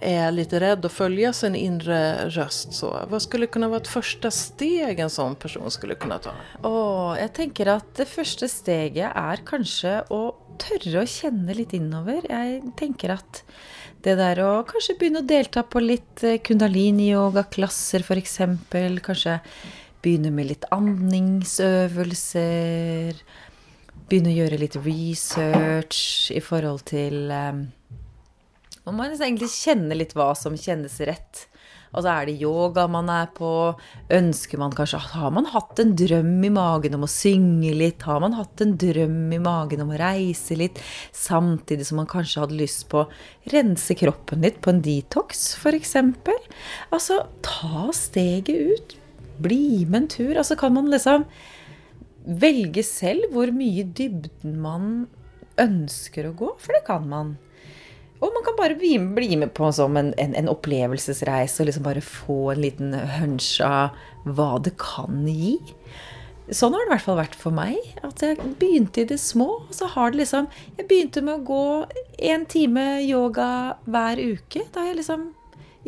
är 0.00 0.32
lite 0.32 0.60
rädd 0.60 0.84
att 0.84 0.92
följa 0.92 1.32
sin 1.32 1.54
inre 1.54 2.28
röst. 2.28 2.72
Så, 2.72 3.06
vad 3.08 3.22
skulle 3.22 3.46
kunna 3.46 3.68
vara 3.68 3.80
ett 3.80 3.88
första 3.88 4.30
steg 4.30 5.00
en 5.00 5.10
sånn 5.10 5.36
person 5.36 5.70
skulle 5.70 5.94
kunne 5.94 6.18
ta? 6.18 6.30
Oh, 6.62 7.16
jeg 7.18 7.32
tenker 7.36 7.66
at 7.76 7.94
det 7.98 8.08
første 8.08 8.48
steget 8.48 9.12
er 9.16 9.36
kanskje 9.46 10.02
å 10.10 10.34
tørre 10.60 11.02
å 11.02 11.06
kjenne 11.08 11.54
litt 11.56 11.72
innover. 11.76 12.20
Jeg 12.28 12.62
tenker 12.80 13.10
at 13.16 13.42
det 14.04 14.16
der 14.20 14.40
å 14.44 14.64
kanskje 14.68 14.98
begynne 15.00 15.20
å 15.20 15.28
delta 15.28 15.62
på 15.62 15.80
litt 15.84 16.24
kundalini-yoga-klasser 16.46 18.00
f.eks. 18.00 18.36
Kanskje 19.04 19.40
begynne 20.00 20.30
med 20.32 20.46
litt 20.52 20.64
andningsøvelser. 20.72 23.12
Begynne 24.08 24.30
å 24.32 24.38
gjøre 24.40 24.62
litt 24.62 24.76
research 24.80 26.00
i 26.34 26.40
forhold 26.42 26.82
til 26.88 27.30
um, 27.30 27.70
man 28.86 28.96
må 28.96 29.06
egentlig 29.10 29.50
kjenne 29.52 29.96
litt 29.96 30.14
hva 30.16 30.32
som 30.38 30.56
kjennes 30.58 30.96
rett. 31.06 31.46
Altså 31.90 32.10
er 32.12 32.28
det 32.28 32.36
yoga 32.38 32.84
man 32.90 33.08
er 33.10 33.30
på? 33.34 33.48
Ønsker 34.14 34.60
man 34.62 34.74
kanskje 34.76 35.00
Har 35.10 35.32
man 35.34 35.48
hatt 35.50 35.80
en 35.82 35.96
drøm 35.98 36.44
i 36.46 36.52
magen 36.54 36.94
om 36.94 37.02
å 37.06 37.10
synge 37.10 37.72
litt? 37.74 38.04
Har 38.06 38.22
man 38.22 38.36
hatt 38.38 38.62
en 38.62 38.76
drøm 38.78 39.32
i 39.34 39.40
magen 39.42 39.82
om 39.82 39.90
å 39.90 39.98
reise 39.98 40.58
litt? 40.58 40.78
Samtidig 41.16 41.88
som 41.88 41.98
man 41.98 42.10
kanskje 42.10 42.44
hadde 42.44 42.60
lyst 42.60 42.86
på 42.92 43.02
å 43.02 43.10
rense 43.50 43.96
kroppen 43.98 44.46
litt 44.46 44.62
på 44.62 44.70
en 44.70 44.82
detox, 44.86 45.56
f.eks. 45.58 45.96
Altså, 46.94 47.24
ta 47.42 47.88
steget 47.96 48.70
ut. 48.70 48.96
Bli 49.42 49.82
med 49.88 50.04
en 50.04 50.10
tur. 50.14 50.34
Altså 50.38 50.54
kan 50.60 50.76
man 50.76 50.92
liksom 50.92 51.26
velge 52.20 52.84
selv 52.86 53.32
hvor 53.34 53.50
mye 53.56 53.82
dybden 53.96 54.58
man 54.62 54.90
ønsker 55.60 56.28
å 56.28 56.36
gå, 56.36 56.54
for 56.60 56.76
det 56.76 56.84
kan 56.86 57.08
man. 57.10 57.38
Og 58.20 58.32
man 58.34 58.44
kan 58.44 58.56
bare 58.58 58.76
bli, 58.76 58.94
bli 59.16 59.36
med 59.40 59.54
på 59.56 59.70
som 59.72 59.96
en, 59.96 60.12
en, 60.20 60.34
en, 60.36 60.48
opplevelsesreise 60.52 61.62
og 61.62 61.70
liksom 61.70 61.86
bare 61.86 62.04
få 62.04 62.52
en 62.52 62.62
liten 62.66 62.94
hunch 63.16 63.54
av 63.64 63.96
hva 64.28 64.58
det 64.60 64.74
kan 64.80 65.24
gi. 65.28 65.56
Sånn 66.50 66.74
har 66.74 66.82
det 66.82 66.90
i 66.90 66.92
hvert 66.96 67.06
fall 67.06 67.20
vært 67.20 67.36
for 67.38 67.54
meg. 67.54 67.78
At 68.04 68.20
jeg 68.24 68.36
begynte 68.60 69.04
i 69.04 69.08
det 69.08 69.20
små. 69.22 69.48
Og 69.68 69.76
så 69.76 69.88
har 69.94 70.10
det 70.10 70.24
liksom 70.24 70.50
Jeg 70.76 70.88
begynte 70.90 71.22
med 71.24 71.38
å 71.38 71.46
gå 71.46 71.64
en 72.32 72.46
time 72.50 72.86
yoga 73.06 73.50
hver 73.86 74.20
uke. 74.20 74.66
Det 74.66 74.76
har 74.76 74.90
jeg 74.90 75.00
liksom 75.00 75.30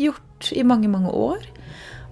gjort 0.01 0.53
i 0.57 0.65
mange, 0.65 0.89
mange 0.89 1.13
år. 1.13 1.45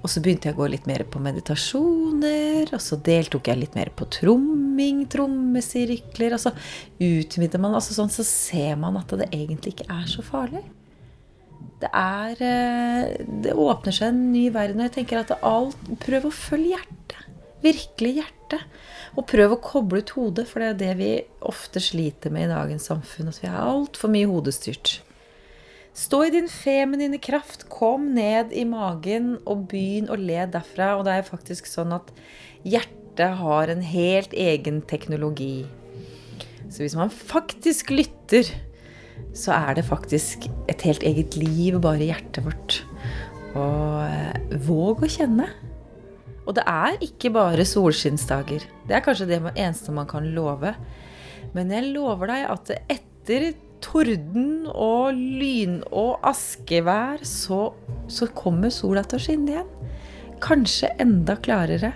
Og 0.01 0.09
så 0.09 0.23
begynte 0.25 0.49
jeg 0.49 0.57
å 0.57 0.61
gå 0.63 0.69
litt 0.73 0.87
mer 0.89 1.05
på 1.05 1.21
meditasjoner, 1.21 2.71
og 2.73 2.81
så 2.81 2.97
deltok 3.05 3.51
jeg 3.51 3.61
litt 3.61 3.77
mer 3.77 3.91
på 3.93 4.07
tromming, 4.09 5.05
trommesirkler. 5.13 6.37
Og 6.37 6.41
så 6.41 6.55
utvider 7.05 7.61
man, 7.61 7.77
altså 7.77 7.97
sånn, 7.97 8.13
så 8.13 8.25
ser 8.27 8.79
man 8.81 8.97
at 9.01 9.13
det 9.21 9.29
egentlig 9.29 9.77
ikke 9.77 9.91
er 9.93 10.07
så 10.09 10.25
farlig. 10.25 10.65
Det 11.81 11.89
er 11.97 12.41
eh, 12.45 13.27
Det 13.45 13.53
åpner 13.57 13.95
seg 13.97 14.13
en 14.13 14.23
ny 14.33 14.47
verden. 14.53 14.81
Og 14.81 14.89
jeg 14.89 14.97
tenker 15.01 15.21
at 15.23 15.37
alt 15.45 15.77
Prøv 16.01 16.29
å 16.29 16.35
følge 16.35 16.75
hjertet. 16.75 17.29
Virkelig 17.61 18.15
hjertet. 18.23 18.65
Og 19.19 19.27
prøv 19.29 19.57
å 19.57 19.61
koble 19.61 20.01
ut 20.01 20.15
hodet, 20.17 20.47
for 20.49 20.63
det 20.63 20.71
er 20.71 20.81
det 20.81 20.93
vi 21.01 21.11
ofte 21.51 21.83
sliter 21.83 22.33
med 22.33 22.47
i 22.47 22.53
dagens 22.53 22.89
samfunn. 22.89 23.29
At 23.33 23.41
vi 23.43 23.51
er 23.51 23.61
altfor 23.61 24.13
mye 24.13 24.29
hodestyrt. 24.31 25.01
Stå 26.01 26.23
i 26.25 26.31
din 26.33 26.49
feminine 26.49 27.19
kraft, 27.21 27.67
kom 27.69 28.07
ned 28.17 28.55
i 28.57 28.63
magen 28.65 29.35
og 29.45 29.67
begynn 29.69 30.09
å 30.09 30.17
le 30.17 30.47
derfra. 30.49 30.95
Og 30.97 31.05
det 31.05 31.19
er 31.19 31.27
faktisk 31.27 31.69
sånn 31.69 31.93
at 31.93 32.09
hjertet 32.65 33.37
har 33.37 33.69
en 33.69 33.83
helt 33.85 34.33
egen 34.33 34.81
teknologi. 34.89 35.67
Så 36.71 36.87
hvis 36.87 36.97
man 36.97 37.13
faktisk 37.13 37.93
lytter, 37.93 38.49
så 39.37 39.53
er 39.59 39.77
det 39.77 39.89
faktisk 39.91 40.49
et 40.73 40.87
helt 40.89 41.05
eget 41.05 41.37
liv 41.37 41.77
bare 41.85 42.07
i 42.07 42.09
hjertet 42.09 42.47
vårt. 42.49 42.81
Og 43.53 44.01
eh, 44.07 44.57
våg 44.71 45.05
å 45.05 45.11
kjenne. 45.11 45.51
Og 46.47 46.57
det 46.57 46.65
er 46.65 46.97
ikke 47.05 47.35
bare 47.35 47.67
solskinnsdager. 47.69 48.65
Det 48.89 48.97
er 48.97 49.05
kanskje 49.05 49.29
det 49.29 49.43
eneste 49.53 49.93
man 49.93 50.09
kan 50.09 50.33
love. 50.33 50.73
Men 51.53 51.75
jeg 51.75 51.93
lover 51.93 52.33
deg 52.33 52.49
at 52.55 52.73
etter 52.89 53.53
torden 53.85 54.67
og 54.71 55.17
lyn 55.17 55.81
og 55.91 56.21
askevær, 56.27 57.25
så, 57.27 57.71
så 58.11 58.29
kommer 58.37 58.73
sola 58.75 59.05
til 59.07 59.19
å 59.19 59.25
skinne 59.25 59.55
igjen. 59.55 59.73
Kanskje 60.41 60.93
enda 61.03 61.37
klarere 61.41 61.95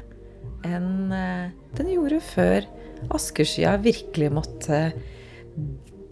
enn 0.64 1.12
eh, 1.12 1.52
den 1.76 1.90
gjorde 1.92 2.20
før 2.24 2.66
askeskya 3.14 3.76
virkelig 3.84 4.30
måtte 4.32 4.80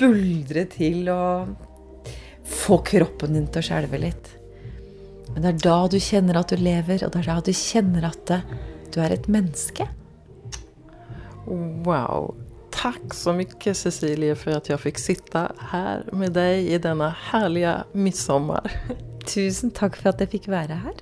buldre 0.00 0.64
til 0.72 1.08
og 1.12 1.52
få 2.48 2.80
kroppen 2.86 3.36
din 3.36 3.48
til 3.48 3.62
å 3.62 3.66
skjelve 3.68 4.00
litt. 4.02 4.32
Men 5.32 5.44
det 5.44 5.52
er 5.52 5.64
da 5.64 5.78
du 5.88 5.98
kjenner 6.02 6.40
at 6.40 6.52
du 6.52 6.60
lever, 6.60 7.04
og 7.06 7.12
det 7.14 7.22
er 7.22 7.30
da 7.30 7.38
du 7.40 7.52
kjenner 7.56 8.08
at 8.10 8.32
du 8.92 8.98
er 9.00 9.14
et 9.14 9.28
menneske. 9.32 9.86
Wow. 11.46 12.34
Tack 12.72 13.14
så 13.14 13.32
mycket 13.32 13.76
Cecilie 13.76 14.34
för 14.34 14.50
att 14.50 14.68
jag 14.68 14.80
fick 14.80 14.98
sitta 14.98 15.52
här 15.58 16.08
med 16.12 16.32
dig 16.32 16.72
i 16.72 16.78
denna 16.78 17.10
härliga 17.10 17.84
midsommar. 17.92 18.72
Tusen 19.34 19.70
tack 19.70 19.96
för 19.96 20.10
att 20.10 20.20
jag 20.20 20.30
fick 20.30 20.48
vara 20.48 20.66
här. 20.66 20.92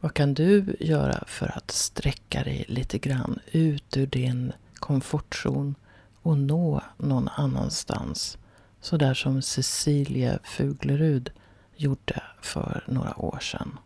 Vad 0.00 0.14
kan 0.14 0.34
du 0.34 0.76
göra 0.80 1.24
för 1.26 1.56
att 1.56 1.70
sträcka 1.70 2.44
dig 2.44 2.64
lite 2.68 2.98
grann 2.98 3.38
ut 3.52 3.96
ur 3.96 4.06
din 4.06 4.52
komfortzon 4.74 5.74
och 6.22 6.38
nå 6.38 6.82
någon 6.96 7.28
annanstans? 7.28 8.38
Så 8.80 8.96
där 8.96 9.14
som 9.14 9.42
Cecilie 9.42 10.38
Fuglerud 10.44 11.30
gjorde 11.76 12.22
för 12.42 12.84
några 12.86 13.20
år 13.20 13.38
sedan. 13.40 13.78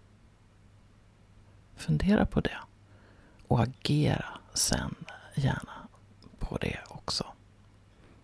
Fundera 1.76 2.26
på 2.26 2.40
det. 2.40 2.58
Och 3.48 3.60
agera 3.62 4.24
sen 4.54 4.94
gärna 5.34 5.83
på 6.48 6.56
det 6.56 6.78
också. 6.88 7.26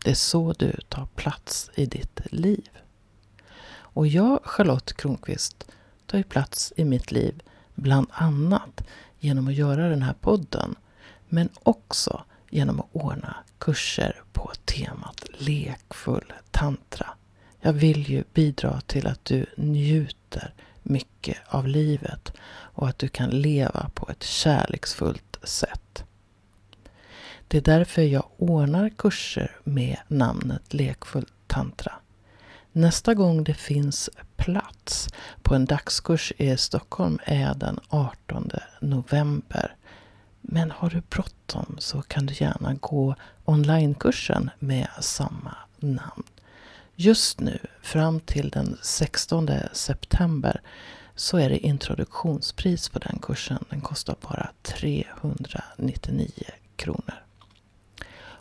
Det 0.05 0.11
är 0.11 0.15
så 0.15 0.53
du 0.53 0.73
tar 0.89 1.07
plats 1.07 1.71
i 1.75 1.87
ditt 1.87 2.21
liv. 2.31 2.69
Och 3.73 4.07
jag, 4.07 4.41
Charlotte 4.45 4.93
Kronqvist, 4.93 5.67
tar 6.07 6.19
ju 6.19 6.25
plats 6.25 6.73
i 6.77 6.85
mitt 6.85 7.13
liv 7.13 7.43
bland 7.75 8.07
annat 8.11 8.83
genom 9.19 9.49
att 9.49 9.55
göra 9.55 9.89
den 9.89 10.03
här 10.03 10.15
podden. 10.21 10.75
Men 11.29 11.49
också 11.63 12.25
genom 12.51 12.81
att 12.81 12.89
ordna 12.93 13.37
kurser 13.59 14.23
på 14.33 14.53
temat 14.65 15.25
lekfull 15.39 16.33
tantra. 16.51 17.07
Jag 17.61 17.73
vill 17.73 18.11
ju 18.11 18.25
bidra 18.35 18.81
till 18.81 19.07
att 19.07 19.25
du 19.25 19.47
njuter 19.57 20.55
mycket 20.83 21.39
av 21.49 21.69
livet 21.69 22.33
och 22.51 22.89
att 22.89 22.99
du 22.99 23.09
kan 23.09 23.31
leva 23.31 23.91
på 23.95 24.11
ett 24.11 24.23
kärleksfullt 24.23 25.39
sätt. 25.43 26.05
Det 27.51 27.59
är 27.59 27.79
därför 27.79 28.03
jag 28.03 28.25
ordnar 28.37 28.89
kurser 28.89 29.57
med 29.65 29.97
namnet 30.09 30.75
Lekfull 30.75 31.27
tantra. 31.47 31.93
Nästa 32.73 33.15
gång 33.15 33.45
det 33.45 33.55
finns 33.55 34.11
plats 34.37 35.09
på 35.43 35.55
en 35.55 35.65
dagskurs 35.65 36.33
i 36.37 36.57
Stockholm 36.57 37.19
är 37.25 37.55
den 37.55 37.79
18 37.89 38.51
november. 38.81 39.75
Men 40.41 40.71
har 40.71 40.91
du 40.91 41.03
bråttom 41.11 41.77
så 41.79 42.03
kan 42.03 42.27
du 42.27 42.35
gärna 42.35 42.75
gå 42.75 43.15
onlinekursen 43.45 44.51
med 44.59 44.89
samma 45.01 45.57
namn. 45.79 46.25
Just 46.95 47.41
nu, 47.41 47.59
fram 47.83 48.21
till 48.21 48.51
den 48.51 48.79
16 48.83 49.49
september, 49.73 50.61
så 51.15 51.37
är 51.39 51.49
det 51.49 51.59
introduktionspris 51.59 52.89
på 52.89 52.99
den 52.99 53.19
kursen. 53.23 53.65
Den 53.71 53.81
kostar 53.81 54.17
bara 54.21 54.51
399 54.63 56.31
kronor. 56.77 57.30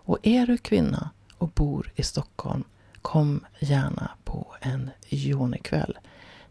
Och 0.09 0.19
är 0.23 0.47
du 0.47 0.57
kvinna 0.57 1.09
och 1.37 1.49
bor 1.49 1.91
i 1.95 2.03
Stockholm, 2.03 2.63
kom 3.01 3.45
gärna 3.59 4.11
på 4.23 4.55
en 4.61 4.91
yonikväll 5.09 5.97